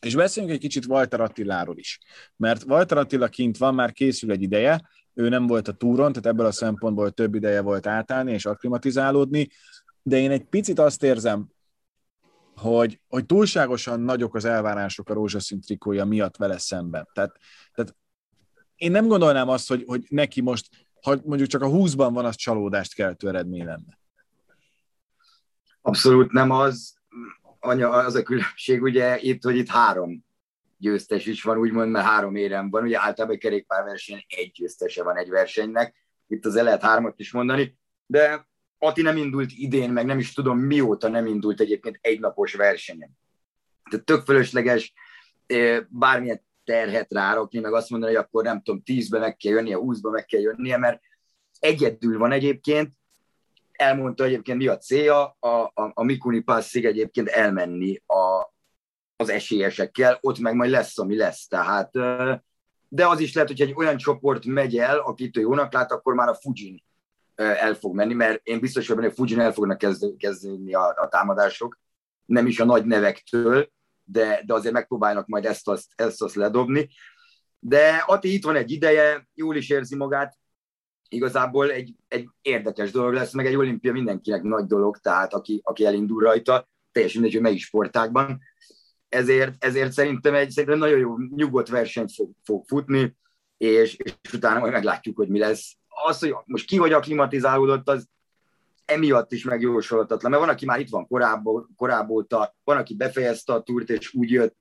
és 0.00 0.14
beszéljünk 0.14 0.54
egy 0.54 0.62
kicsit 0.62 0.86
Walter 0.86 1.20
Attiláról 1.20 1.78
is, 1.78 1.98
mert 2.36 2.64
Walter 2.64 2.98
Attila 2.98 3.28
kint 3.28 3.56
van, 3.56 3.74
már 3.74 3.92
készül 3.92 4.30
egy 4.30 4.42
ideje, 4.42 4.88
ő 5.14 5.28
nem 5.28 5.46
volt 5.46 5.68
a 5.68 5.72
túron, 5.72 6.12
tehát 6.12 6.26
ebből 6.26 6.46
a 6.46 6.52
szempontból 6.52 7.10
több 7.10 7.34
ideje 7.34 7.60
volt 7.60 7.86
átállni 7.86 8.32
és 8.32 8.46
akklimatizálódni, 8.46 9.48
de 10.02 10.18
én 10.18 10.30
egy 10.30 10.44
picit 10.44 10.78
azt 10.78 11.02
érzem, 11.02 11.48
hogy, 12.56 13.00
hogy 13.08 13.26
túlságosan 13.26 14.00
nagyok 14.00 14.34
az 14.34 14.44
elvárások 14.44 15.08
a 15.08 15.14
rózsaszín 15.14 15.60
trikója 15.60 16.04
miatt 16.04 16.36
vele 16.36 16.58
szemben. 16.58 17.08
Tehát, 17.12 17.36
tehát 17.74 17.96
én 18.76 18.90
nem 18.90 19.06
gondolnám 19.06 19.48
azt, 19.48 19.68
hogy, 19.68 19.84
hogy 19.86 20.04
neki 20.08 20.40
most, 20.40 20.68
ha 21.02 21.20
mondjuk 21.24 21.48
csak 21.48 21.62
a 21.62 21.68
20-ban 21.68 22.10
van, 22.12 22.24
az 22.24 22.36
csalódást 22.36 22.94
keltő 22.94 23.28
eredmény 23.28 23.64
lenne. 23.64 23.98
Abszolút 25.80 26.32
nem 26.32 26.50
az 26.50 26.94
anya, 27.64 27.90
az 27.90 28.14
a 28.14 28.22
különbség 28.22 28.82
ugye 28.82 29.18
itt, 29.20 29.42
hogy 29.42 29.56
itt 29.56 29.68
három 29.68 30.24
győztes 30.78 31.26
is 31.26 31.42
van, 31.42 31.58
úgymond, 31.58 31.90
mert 31.90 32.06
három 32.06 32.36
érem 32.36 32.70
van. 32.70 32.82
Ugye 32.82 32.98
általában 33.00 33.36
egy 33.36 33.42
kerékpárversenyen 33.42 34.24
egy 34.28 34.50
győztese 34.54 35.02
van 35.02 35.16
egy 35.16 35.28
versenynek. 35.28 35.94
Itt 36.26 36.44
az 36.44 36.54
lehet 36.54 36.82
hármat 36.82 37.20
is 37.20 37.32
mondani, 37.32 37.78
de 38.06 38.48
Ati 38.78 39.02
nem 39.02 39.16
indult 39.16 39.50
idén, 39.54 39.90
meg 39.90 40.06
nem 40.06 40.18
is 40.18 40.32
tudom 40.32 40.58
mióta 40.58 41.08
nem 41.08 41.26
indult 41.26 41.60
egyébként 41.60 41.98
egynapos 42.00 42.54
versenyen. 42.54 43.10
Tehát 43.90 44.06
tök 44.06 44.24
fölösleges 44.24 44.92
bármilyen 45.88 46.42
terhet 46.64 47.12
rárakni, 47.12 47.58
meg 47.58 47.72
azt 47.72 47.90
mondani, 47.90 48.14
hogy 48.14 48.24
akkor 48.24 48.44
nem 48.44 48.62
tudom, 48.62 48.82
tízbe 48.82 49.18
meg 49.18 49.36
kell 49.36 49.52
jönnie, 49.52 49.76
húszba 49.76 50.10
meg 50.10 50.24
kell 50.24 50.40
jönnie, 50.40 50.76
mert 50.76 51.00
egyedül 51.58 52.18
van 52.18 52.32
egyébként, 52.32 52.92
elmondta 53.76 54.24
egyébként 54.24 54.58
mi 54.58 54.66
a 54.66 54.78
célja, 54.78 55.36
a, 55.38 55.48
a, 55.48 55.72
a 55.94 56.02
Mikuni 56.02 56.40
Passzig 56.40 56.84
egyébként 56.84 57.28
elmenni 57.28 58.02
a, 58.06 58.52
az 59.16 59.28
esélyesekkel, 59.28 60.18
ott 60.20 60.38
meg 60.38 60.54
majd 60.54 60.70
lesz, 60.70 60.98
ami 60.98 61.16
lesz. 61.16 61.46
Tehát, 61.46 61.90
de 62.88 63.06
az 63.06 63.20
is 63.20 63.34
lehet, 63.34 63.50
hogy 63.50 63.60
egy 63.60 63.74
olyan 63.76 63.96
csoport 63.96 64.44
megy 64.44 64.78
el, 64.78 64.98
akit 64.98 65.36
ő 65.36 65.40
jónak 65.40 65.72
lát, 65.72 65.92
akkor 65.92 66.14
már 66.14 66.28
a 66.28 66.34
Fujin 66.34 66.82
el 67.34 67.74
fog 67.74 67.94
menni, 67.94 68.14
mert 68.14 68.40
én 68.42 68.60
biztos 68.60 68.88
vagyok, 68.88 69.04
hogy 69.04 69.14
Fujin 69.14 69.40
el 69.40 69.52
fognak 69.52 69.78
kezdeni 70.18 70.74
a, 70.74 70.94
a 70.96 71.08
támadások, 71.08 71.78
nem 72.24 72.46
is 72.46 72.60
a 72.60 72.64
nagy 72.64 72.84
nevektől, 72.84 73.72
de, 74.04 74.42
de 74.46 74.54
azért 74.54 74.74
megpróbálnak 74.74 75.26
majd 75.26 75.44
ezt 75.44 75.68
azt, 75.68 75.86
ezt 75.94 76.22
azt 76.22 76.34
ledobni. 76.34 76.88
De 77.58 78.04
Ati 78.06 78.32
itt 78.32 78.44
van 78.44 78.56
egy 78.56 78.70
ideje, 78.70 79.28
jól 79.34 79.56
is 79.56 79.70
érzi 79.70 79.96
magát, 79.96 80.36
igazából 81.08 81.70
egy, 81.70 81.94
egy 82.08 82.28
érdekes 82.42 82.90
dolog 82.90 83.12
lesz, 83.12 83.32
meg 83.32 83.46
egy 83.46 83.56
olimpia 83.56 83.92
mindenkinek 83.92 84.42
nagy 84.42 84.66
dolog, 84.66 84.98
tehát 84.98 85.34
aki, 85.34 85.60
aki 85.64 85.86
elindul 85.86 86.22
rajta, 86.22 86.68
teljesen 86.92 87.20
mindegy, 87.20 87.40
hogy 87.40 87.48
melyik 87.48 87.64
sportákban. 87.64 88.40
Ezért, 89.08 89.64
ezért 89.64 89.92
szerintem 89.92 90.34
egy 90.34 90.50
szerintem 90.50 90.78
nagyon 90.78 90.98
jó, 90.98 91.16
nyugodt 91.18 91.68
versenyt 91.68 92.12
fog, 92.12 92.30
fog 92.42 92.64
futni, 92.66 93.16
és, 93.56 93.96
és 93.96 94.14
utána 94.32 94.58
majd 94.58 94.72
meglátjuk, 94.72 95.16
hogy 95.16 95.28
mi 95.28 95.38
lesz. 95.38 95.76
Az, 96.06 96.18
hogy 96.18 96.34
most 96.44 96.66
ki 96.66 96.76
hogy 96.76 96.92
aklimatizálódott, 96.92 97.88
az 97.88 98.08
emiatt 98.84 99.32
is 99.32 99.44
megjósolhatatlan, 99.44 100.30
mert 100.30 100.42
van, 100.42 100.52
aki 100.52 100.64
már 100.64 100.80
itt 100.80 100.88
van 100.88 101.06
korábban, 101.06 101.74
korábban 101.76 102.16
óta, 102.16 102.56
van, 102.64 102.76
aki 102.76 102.94
befejezte 102.94 103.52
a 103.52 103.62
túrt, 103.62 103.90
és 103.90 104.14
úgy 104.14 104.30
jött, 104.30 104.56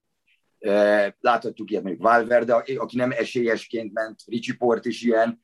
láthatjuk 1.19 1.71
ilyet 1.71 1.84
mondjuk 1.84 2.03
Valverde, 2.03 2.53
aki 2.53 2.97
nem 2.97 3.12
esélyesként 3.12 3.93
ment, 3.93 4.21
Ricsi 4.25 4.56
Port 4.56 4.86
is 4.86 5.01
ilyen, 5.01 5.39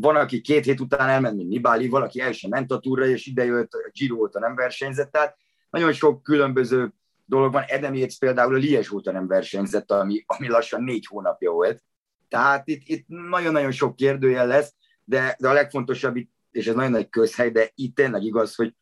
van, 0.00 0.16
aki 0.16 0.40
két 0.40 0.64
hét 0.64 0.80
után 0.80 1.08
elment, 1.08 1.36
mint 1.36 1.48
Nibali, 1.48 1.88
valaki 1.88 2.20
el 2.20 2.32
sem 2.32 2.50
ment 2.50 2.72
a 2.72 2.78
túra, 2.78 3.06
és 3.06 3.26
idejött, 3.26 3.70
Giro 3.92 4.16
óta 4.16 4.38
nem 4.38 4.54
versenyzett, 4.54 5.10
tehát 5.10 5.36
nagyon 5.70 5.92
sok 5.92 6.22
különböző 6.22 6.92
dolog 7.24 7.52
van. 7.52 7.62
Edem 7.66 7.94
Yates 7.94 8.18
például 8.18 8.54
a 8.54 8.58
Lies 8.58 8.90
óta 8.90 9.12
nem 9.12 9.26
versenyzett, 9.26 9.90
ami, 9.90 10.24
ami 10.26 10.48
lassan 10.48 10.82
négy 10.82 11.06
hónapja 11.06 11.50
volt. 11.50 11.82
Tehát 12.28 12.68
itt, 12.68 12.82
itt 12.84 13.04
nagyon-nagyon 13.06 13.70
sok 13.70 13.96
kérdőjel 13.96 14.46
lesz, 14.46 14.74
de, 15.04 15.36
de 15.38 15.48
a 15.48 15.52
legfontosabb 15.52 16.16
itt, 16.16 16.30
és 16.50 16.66
ez 16.66 16.74
nagyon 16.74 16.90
nagy 16.90 17.08
közhely, 17.08 17.50
de 17.50 17.70
itt 17.74 17.94
tényleg 17.94 18.22
igaz, 18.22 18.54
hogy 18.54 18.74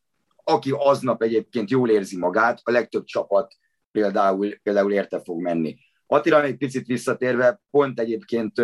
aki 0.44 0.74
aznap 0.76 1.22
egyébként 1.22 1.70
jól 1.70 1.90
érzi 1.90 2.18
magát, 2.18 2.60
a 2.62 2.70
legtöbb 2.70 3.04
csapat 3.04 3.54
például, 3.90 4.58
például 4.62 4.92
érte 4.92 5.20
fog 5.20 5.40
menni. 5.40 5.78
Attila 6.06 6.42
még 6.42 6.56
picit 6.56 6.86
visszatérve, 6.86 7.60
pont 7.70 8.00
egyébként 8.00 8.62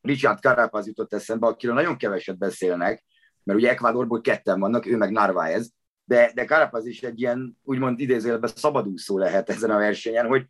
Richard 0.00 0.40
Carapaz 0.40 0.86
jutott 0.86 1.12
eszembe, 1.12 1.46
akiről 1.46 1.74
nagyon 1.74 1.96
keveset 1.96 2.38
beszélnek, 2.38 3.04
mert 3.42 3.58
ugye 3.58 3.70
Ecuadorból 3.70 4.20
ketten 4.20 4.60
vannak, 4.60 4.86
ő 4.86 4.96
meg 4.96 5.10
Narváez, 5.10 5.72
de, 6.04 6.32
de 6.34 6.44
Carapaz 6.44 6.86
is 6.86 7.02
egy 7.02 7.20
ilyen, 7.20 7.58
úgymond 7.62 8.00
idézőjelben 8.00 8.50
szabadúszó 8.54 9.18
lehet 9.18 9.50
ezen 9.50 9.70
a 9.70 9.78
versenyen, 9.78 10.26
hogy 10.26 10.46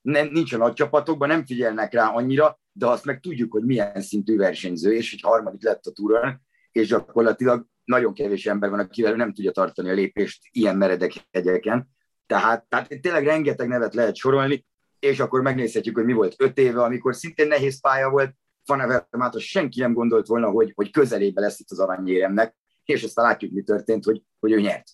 nem, 0.00 0.28
nincs 0.32 0.52
a 0.52 0.56
nagy 0.56 0.72
csapatokban, 0.72 1.28
nem 1.28 1.46
figyelnek 1.46 1.92
rá 1.92 2.08
annyira, 2.08 2.60
de 2.72 2.86
azt 2.86 3.04
meg 3.04 3.20
tudjuk, 3.20 3.52
hogy 3.52 3.64
milyen 3.64 4.00
szintű 4.00 4.36
versenyző, 4.36 4.94
és 4.94 5.10
hogy 5.10 5.20
harmadik 5.20 5.62
lett 5.62 5.84
a 5.84 5.92
túron, 5.92 6.40
és 6.72 6.88
gyakorlatilag 6.88 7.66
nagyon 7.84 8.14
kevés 8.14 8.46
ember 8.46 8.70
van, 8.70 8.78
akivel 8.78 9.14
nem 9.14 9.32
tudja 9.32 9.50
tartani 9.50 9.90
a 9.90 9.92
lépést 9.92 10.48
ilyen 10.50 10.76
meredek 10.76 11.12
hegyeken. 11.30 11.88
Tehát, 12.26 12.68
tehát 12.68 13.00
tényleg 13.00 13.24
rengeteg 13.24 13.68
nevet 13.68 13.94
lehet 13.94 14.16
sorolni, 14.16 14.66
és 14.98 15.20
akkor 15.20 15.42
megnézhetjük, 15.42 15.96
hogy 15.96 16.04
mi 16.04 16.12
volt 16.12 16.34
öt 16.38 16.58
éve, 16.58 16.82
amikor 16.82 17.14
szintén 17.14 17.46
nehéz 17.46 17.80
pálya 17.80 18.10
volt, 18.10 18.34
Fanevermátos 18.68 19.44
senki 19.44 19.80
nem 19.80 19.92
gondolt 19.92 20.26
volna, 20.26 20.50
hogy, 20.50 20.72
hogy 20.74 20.90
közelébe 20.90 21.40
lesz 21.40 21.60
itt 21.60 21.70
az 21.70 21.78
aranyéremnek, 21.78 22.56
és 22.84 23.02
aztán 23.02 23.24
látjuk, 23.24 23.52
mi 23.52 23.62
történt, 23.62 24.04
hogy, 24.04 24.22
hogy 24.40 24.52
ő 24.52 24.60
nyert. 24.60 24.88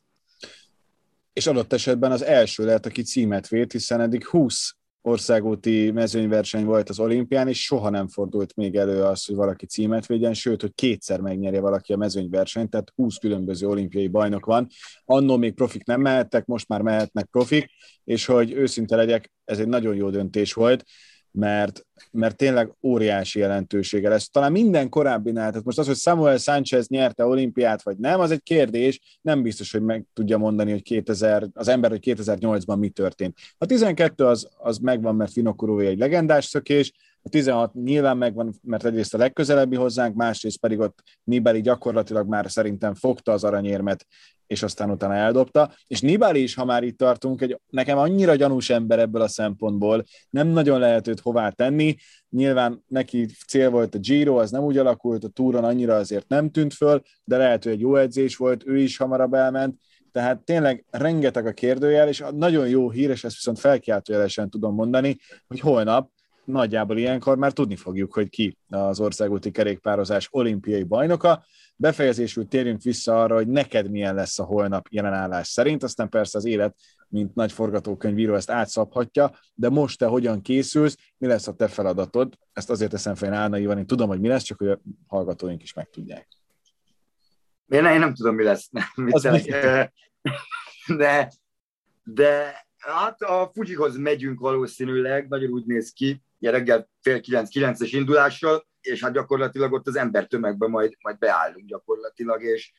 És 1.33 1.47
adott 1.47 1.73
esetben 1.73 2.13
az 2.13 2.23
első 2.23 2.65
lehet, 2.65 2.87
aki 2.87 3.03
címet 3.03 3.49
vét, 3.49 3.73
hiszen 3.73 4.01
eddig 4.01 4.27
20 4.27 4.75
országúti 5.03 5.91
mezőnyverseny 5.91 6.65
volt 6.65 6.89
az 6.89 6.99
olimpián, 6.99 7.49
és 7.49 7.65
soha 7.65 7.91
nem 7.91 8.09
fordult 8.09 8.55
még 8.57 8.77
elő 8.77 9.03
az, 9.03 9.25
hogy 9.25 9.35
valaki 9.35 9.67
címet 9.67 10.07
védjen, 10.07 10.35
sőt, 10.35 10.61
hogy 10.61 10.75
kétszer 10.75 11.21
megnyerje 11.21 11.61
valaki 11.61 11.93
a 11.93 11.97
mezőnyversenyt, 11.97 12.71
tehát 12.71 12.93
20 12.95 13.17
különböző 13.17 13.67
olimpiai 13.67 14.09
bajnok 14.09 14.47
van. 14.47 14.67
Annól 15.05 15.39
még 15.39 15.55
profik 15.55 15.85
nem 15.85 16.01
mehettek, 16.01 16.47
most 16.47 16.69
már 16.69 16.83
mehetnek 16.83 17.27
profik, 17.27 17.71
és 18.05 18.25
hogy 18.25 18.53
őszinte 18.53 18.97
legyek, 18.97 19.33
ez 19.45 19.59
egy 19.59 19.69
nagyon 19.69 19.95
jó 19.95 20.11
döntés 20.11 20.53
volt, 20.53 20.85
mert, 21.39 21.87
mert 22.11 22.37
tényleg 22.37 22.75
óriási 22.83 23.39
jelentősége 23.39 24.09
lesz. 24.09 24.31
Talán 24.31 24.53
minden 24.53 24.89
korábbinál, 24.89 25.51
tehát 25.51 25.65
most 25.65 25.79
az, 25.79 25.87
hogy 25.87 25.97
Samuel 25.97 26.37
Sánchez 26.37 26.89
nyerte 26.89 27.27
olimpiát, 27.27 27.83
vagy 27.83 27.97
nem, 27.97 28.21
az 28.21 28.31
egy 28.31 28.43
kérdés, 28.43 29.19
nem 29.21 29.43
biztos, 29.43 29.73
hogy 29.73 29.83
meg 29.83 30.05
tudja 30.13 30.39
mondani, 30.39 30.71
hogy 30.71 30.83
2000, 30.83 31.49
az 31.53 31.69
ember, 31.69 31.91
hogy 31.91 32.15
2008-ban 32.17 32.79
mi 32.79 32.89
történt. 32.89 33.39
A 33.59 33.67
12 33.67 34.25
az, 34.25 34.49
az 34.57 34.79
megvan, 34.79 35.17
mert 35.17 35.33
Finokurói 35.33 35.87
egy 35.87 35.99
legendás 35.99 36.45
szökés, 36.45 36.93
a 37.27 37.29
16 37.29 37.75
nyilván 37.75 38.17
megvan, 38.17 38.55
mert 38.63 38.85
egyrészt 38.85 39.15
a 39.15 39.19
legközelebbi 39.19 39.77
hozzánk, 39.77 40.15
másrészt 40.15 40.59
pedig 40.59 40.79
ott 40.79 41.03
Nibeli 41.25 41.61
gyakorlatilag 41.61 42.29
már 42.29 42.51
szerintem 42.51 42.95
fogta 42.95 43.33
az 43.33 43.45
aranyérmet, 43.45 44.07
és 44.47 44.63
aztán 44.63 44.91
utána 44.91 45.15
eldobta. 45.15 45.75
És 45.87 46.01
Nibali 46.01 46.43
is, 46.43 46.55
ha 46.55 46.65
már 46.65 46.83
itt 46.83 46.99
tartunk, 46.99 47.41
egy 47.41 47.61
nekem 47.71 47.99
annyira 47.99 48.35
gyanús 48.35 48.71
ember 48.71 48.99
ebből 48.99 49.23
a 49.23 49.29
szempontból, 49.29 50.05
nem 50.31 50.49
nagyon 50.49 50.79
lehet 50.79 51.09
őt 51.09 51.21
hová 51.21 51.49
tenni. 51.49 51.97
Nyilván 52.31 52.85
neki 52.89 53.27
cél 53.47 53.71
volt 53.71 53.95
a 53.95 53.99
Giro, 53.99 54.37
az 54.37 54.51
nem 54.51 54.63
úgy 54.63 54.79
alakult, 54.79 55.25
a 55.25 55.29
túron 55.29 55.65
annyira 55.65 55.95
azért 55.95 56.29
nem 56.29 56.51
tűnt 56.51 56.75
föl, 56.75 57.03
de 57.25 57.37
lehet, 57.37 57.65
hogy 57.65 57.73
egy 57.73 57.81
jó 57.81 57.97
edzés 57.97 58.37
volt, 58.37 58.67
ő 58.67 58.79
is 58.79 58.97
hamarabb 58.97 59.35
elment. 59.35 59.81
Tehát 60.13 60.45
tényleg 60.45 60.85
rengeteg 60.91 61.47
a 61.47 61.53
kérdőjel, 61.53 62.09
és 62.09 62.25
nagyon 62.37 62.69
jó 62.69 62.91
hír, 62.91 63.11
és 63.11 63.25
ezt 63.25 63.35
viszont 63.35 63.59
felkiáltójelesen 63.59 64.51
tudom 64.51 64.75
mondani, 64.75 65.17
hogy 65.47 65.61
holnap 65.61 66.11
nagyjából 66.45 66.99
ilyenkor 66.99 67.37
már 67.37 67.53
tudni 67.53 67.77
fogjuk, 67.77 68.15
hogy 68.15 68.29
ki 68.29 68.59
az 68.69 69.01
országúti 69.01 69.51
kerékpározás 69.51 70.29
olimpiai 70.31 70.83
bajnoka. 70.83 71.45
Befejezésül 71.77 72.49
térjünk 72.49 72.83
vissza 72.83 73.23
arra, 73.23 73.35
hogy 73.35 73.49
neked 73.49 73.91
milyen 73.91 74.15
lesz 74.15 74.39
a 74.39 74.45
holnap 74.45 74.87
jelenállás 74.91 75.49
szerint, 75.49 75.83
aztán 75.83 76.09
persze 76.09 76.39
az 76.39 76.45
élet, 76.45 76.77
mint 77.09 77.35
nagy 77.35 77.53
forgatókönyvíró 77.53 78.35
ezt 78.35 78.51
átszabhatja, 78.51 79.31
de 79.55 79.69
most 79.69 79.99
te 79.99 80.07
hogyan 80.07 80.43
készülsz, 80.43 80.97
mi 81.19 81.27
lesz 81.27 81.49
a 81.49 81.55
te 81.55 81.69
feladatod? 81.69 82.39
Ezt 82.53 82.71
azért 82.71 82.91
teszem 82.91 83.15
fel 83.15 83.33
Álnaivan, 83.33 83.79
én 83.79 83.87
tudom, 83.87 84.09
hogy 84.09 84.21
mi 84.21 84.29
lesz, 84.29 84.43
csak 84.43 84.59
hogy 84.59 84.69
a 84.69 84.81
hallgatóink 85.07 85.63
is 85.63 85.73
megtudják. 85.73 86.29
Én, 87.69 87.85
én 87.85 87.99
nem 87.99 88.15
tudom, 88.15 88.35
mi 88.35 88.43
lesz. 88.43 88.71
Mit 88.95 89.55
de, 90.97 91.33
de 92.05 92.65
hát 92.77 93.23
a 93.23 93.51
Fujihoz 93.55 93.97
megyünk 93.97 94.41
valószínűleg, 94.41 95.29
nagyon 95.29 95.51
úgy 95.51 95.67
néz 95.67 95.93
ki, 95.93 96.23
reggel 96.51 96.89
fél 97.01 97.21
kilenc, 97.21 97.49
kilences 97.49 97.93
indulással, 97.93 98.67
és 98.81 99.03
hát 99.03 99.13
gyakorlatilag 99.13 99.73
ott 99.73 99.87
az 99.87 99.97
ember 99.97 100.27
tömegben 100.27 100.71
majd, 100.71 100.93
majd 101.01 101.19
beállunk 101.19 101.67
gyakorlatilag, 101.67 102.43
és, 102.43 102.73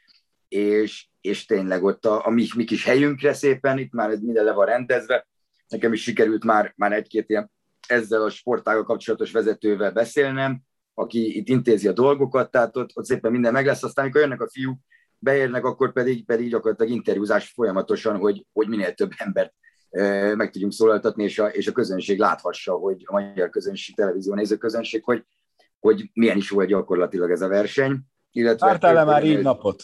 és, 0.47 1.07
és 1.21 1.45
tényleg 1.45 1.83
ott 1.83 2.05
a, 2.05 2.25
a 2.25 2.29
mi, 2.29 2.47
mi 2.55 2.63
kis 2.63 2.83
helyünkre 2.83 3.33
szépen, 3.33 3.77
itt 3.77 3.91
már 3.91 4.09
minden 4.09 4.43
le 4.43 4.51
van 4.51 4.65
rendezve. 4.65 5.27
Nekem 5.67 5.93
is 5.93 6.01
sikerült 6.01 6.43
már, 6.43 6.73
már 6.75 6.93
egy-két 6.93 7.29
ilyen 7.29 7.51
ezzel 7.87 8.21
a 8.21 8.29
sportággal 8.29 8.83
kapcsolatos 8.83 9.31
vezetővel 9.31 9.91
beszélnem, 9.91 10.61
aki 10.93 11.37
itt 11.37 11.47
intézi 11.47 11.87
a 11.87 11.93
dolgokat, 11.93 12.51
tehát 12.51 12.77
ott, 12.77 12.89
ott 12.93 13.05
szépen 13.05 13.31
minden 13.31 13.53
meg 13.53 13.65
lesz, 13.65 13.83
aztán 13.83 14.03
amikor 14.03 14.21
jönnek 14.21 14.41
a 14.41 14.49
fiúk, 14.49 14.79
beérnek, 15.19 15.65
akkor 15.65 15.93
pedig, 15.93 16.25
pedig 16.25 16.49
gyakorlatilag 16.49 16.91
interjúzás 16.91 17.49
folyamatosan, 17.49 18.17
hogy, 18.17 18.45
hogy 18.53 18.67
minél 18.67 18.93
több 18.93 19.11
embert 19.17 19.53
meg 20.35 20.51
tudjunk 20.51 20.73
szólaltatni, 20.73 21.23
és 21.23 21.39
a, 21.39 21.47
és 21.47 21.67
a 21.67 21.71
közönség 21.71 22.19
láthassa, 22.19 22.73
hogy 22.73 23.03
a 23.05 23.11
magyar 23.11 23.49
közönség, 23.49 23.95
televízió 23.95 24.33
néző 24.33 24.57
közönség, 24.57 25.03
hogy, 25.03 25.25
hogy 25.79 26.09
milyen 26.13 26.37
is 26.37 26.49
volt 26.49 26.67
gyakorlatilag 26.67 27.31
ez 27.31 27.41
a 27.41 27.47
verseny. 27.47 27.99
Illetve 28.31 28.65
Vártál-e 28.65 29.03
már 29.03 29.23
így 29.23 29.41
napot? 29.41 29.83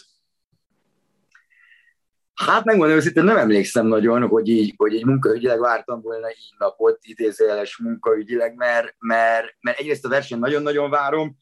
Hát 2.34 2.64
megmondom 2.64 2.96
őszintén, 2.96 3.24
nem 3.24 3.36
emlékszem 3.36 3.86
nagyon, 3.86 4.26
hogy 4.28 4.48
így, 4.48 4.74
hogy 4.76 4.92
így 4.92 5.04
munkaügyileg 5.04 5.60
vártam 5.60 6.00
volna 6.00 6.30
így 6.30 6.54
napot, 6.58 6.98
idézőjeles 7.02 7.78
munkaügyileg, 7.78 8.54
mert, 8.54 8.94
mert, 8.98 9.46
mert 9.60 9.78
egyrészt 9.78 10.04
a 10.04 10.08
verseny 10.08 10.38
nagyon-nagyon 10.38 10.90
várom, 10.90 11.36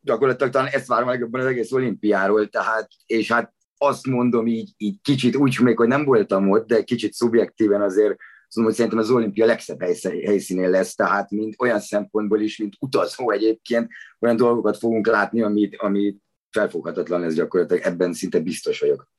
gyakorlatilag 0.00 0.52
talán 0.52 0.68
ezt 0.72 0.86
várom 0.86 1.08
legjobban 1.08 1.40
az 1.40 1.46
egész 1.46 1.72
olimpiáról, 1.72 2.48
tehát, 2.48 2.88
és 3.06 3.32
hát 3.32 3.52
azt 3.82 4.06
mondom 4.06 4.46
így, 4.46 4.70
így 4.76 5.00
kicsit 5.02 5.36
úgy 5.36 5.58
még, 5.60 5.76
hogy 5.76 5.88
nem 5.88 6.04
voltam 6.04 6.50
ott, 6.50 6.66
de 6.66 6.82
kicsit 6.82 7.12
szubjektíven 7.12 7.82
azért 7.82 8.16
azt 8.50 8.58
mondom, 8.58 8.74
hogy 8.74 8.84
szerintem 8.84 8.98
az 8.98 9.16
olimpia 9.16 9.46
legszebb 9.46 9.82
helyszínén 10.24 10.70
lesz, 10.70 10.94
tehát 10.94 11.30
mint 11.30 11.54
olyan 11.58 11.80
szempontból 11.80 12.40
is, 12.40 12.58
mint 12.58 12.74
utazó 12.78 13.30
egyébként, 13.30 13.88
olyan 14.18 14.36
dolgokat 14.36 14.78
fogunk 14.78 15.06
látni, 15.06 15.42
amit, 15.42 15.76
amit 15.76 16.22
felfoghatatlan 16.50 17.22
ez 17.22 17.34
gyakorlatilag, 17.34 17.82
ebben 17.82 18.12
szinte 18.12 18.40
biztos 18.40 18.80
vagyok. 18.80 19.12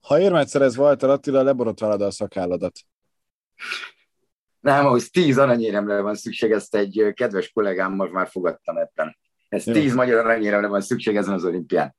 Ha 0.00 0.20
érmet 0.20 0.48
szerez 0.48 0.76
Walter 0.76 1.10
Attila, 1.10 1.42
leborotválod 1.42 2.02
a 2.02 2.10
szakálladat. 2.10 2.78
Nem, 4.60 4.86
ahhoz 4.86 5.10
tíz 5.10 5.38
aranyéremre 5.38 6.00
van 6.00 6.14
szükség, 6.14 6.50
ezt 6.50 6.74
egy 6.74 7.12
kedves 7.14 7.50
kollégámmal 7.50 8.10
már 8.10 8.28
fogadtam 8.28 8.76
ebben. 8.76 9.16
Ez 9.48 9.64
tíz 9.64 9.94
magyar 9.94 10.26
aranyéremre 10.26 10.66
van 10.66 10.80
szükség 10.80 11.16
ezen 11.16 11.34
az 11.34 11.44
olimpián. 11.44 11.96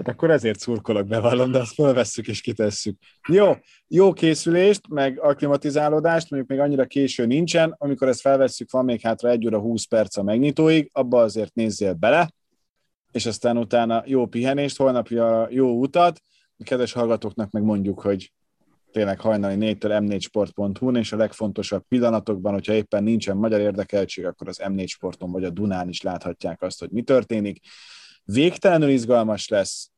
Hát 0.00 0.08
akkor 0.08 0.30
ezért 0.30 0.58
szurkolok, 0.58 1.06
bevallom, 1.06 1.50
de 1.50 1.58
azt 1.58 1.74
felvesszük 1.74 2.28
és 2.28 2.40
kitesszük. 2.40 2.96
Jó, 3.28 3.52
jó 3.88 4.12
készülést, 4.12 4.88
meg 4.88 5.18
akklimatizálódást, 5.18 6.30
mondjuk 6.30 6.50
még 6.50 6.60
annyira 6.60 6.84
késő 6.84 7.26
nincsen, 7.26 7.74
amikor 7.78 8.08
ezt 8.08 8.20
felvesszük, 8.20 8.70
van 8.70 8.84
még 8.84 9.00
hátra 9.00 9.28
1 9.28 9.46
óra 9.46 9.58
20 9.58 9.84
perc 9.84 10.16
a 10.16 10.22
megnyitóig, 10.22 10.90
abba 10.92 11.20
azért 11.20 11.54
nézzél 11.54 11.92
bele, 11.92 12.30
és 13.12 13.26
aztán 13.26 13.56
utána 13.56 14.02
jó 14.06 14.26
pihenést, 14.26 14.76
holnapja 14.76 15.46
jó 15.50 15.80
utat. 15.80 16.20
A 16.58 16.62
kedves 16.62 16.92
hallgatóknak 16.92 17.50
meg 17.50 17.62
mondjuk, 17.62 18.00
hogy 18.00 18.32
tényleg 18.92 19.20
hajnali 19.20 19.56
4-től 19.58 20.00
m4sport.hu-n, 20.00 20.96
és 20.96 21.12
a 21.12 21.16
legfontosabb 21.16 21.84
pillanatokban, 21.88 22.52
hogyha 22.52 22.72
éppen 22.72 23.02
nincsen 23.02 23.36
magyar 23.36 23.60
érdekeltség, 23.60 24.26
akkor 24.26 24.48
az 24.48 24.60
M4 24.64 24.86
Sporton 24.86 25.30
vagy 25.30 25.44
a 25.44 25.50
Dunán 25.50 25.88
is 25.88 26.02
láthatják 26.02 26.62
azt, 26.62 26.80
hogy 26.80 26.90
mi 26.90 27.02
történik 27.02 27.60
végtelenül 28.24 28.88
izgalmas 28.88 29.48
lesz, 29.48 29.90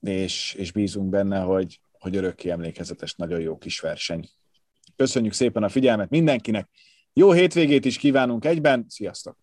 és, 0.00 0.54
és 0.58 0.72
bízunk 0.72 1.08
benne, 1.08 1.40
hogy, 1.40 1.80
hogy 1.92 2.16
örökké 2.16 2.50
emlékezetes, 2.50 3.14
nagyon 3.14 3.40
jó 3.40 3.58
kis 3.58 3.80
verseny. 3.80 4.28
Köszönjük 4.96 5.32
szépen 5.32 5.62
a 5.62 5.68
figyelmet 5.68 6.10
mindenkinek, 6.10 6.68
jó 7.12 7.32
hétvégét 7.32 7.84
is 7.84 7.98
kívánunk 7.98 8.44
egyben, 8.44 8.84
sziasztok! 8.88 9.36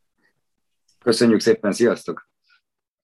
Köszönjük 0.99 1.39
szépen, 1.39 1.71
sziasztok! 1.71 2.29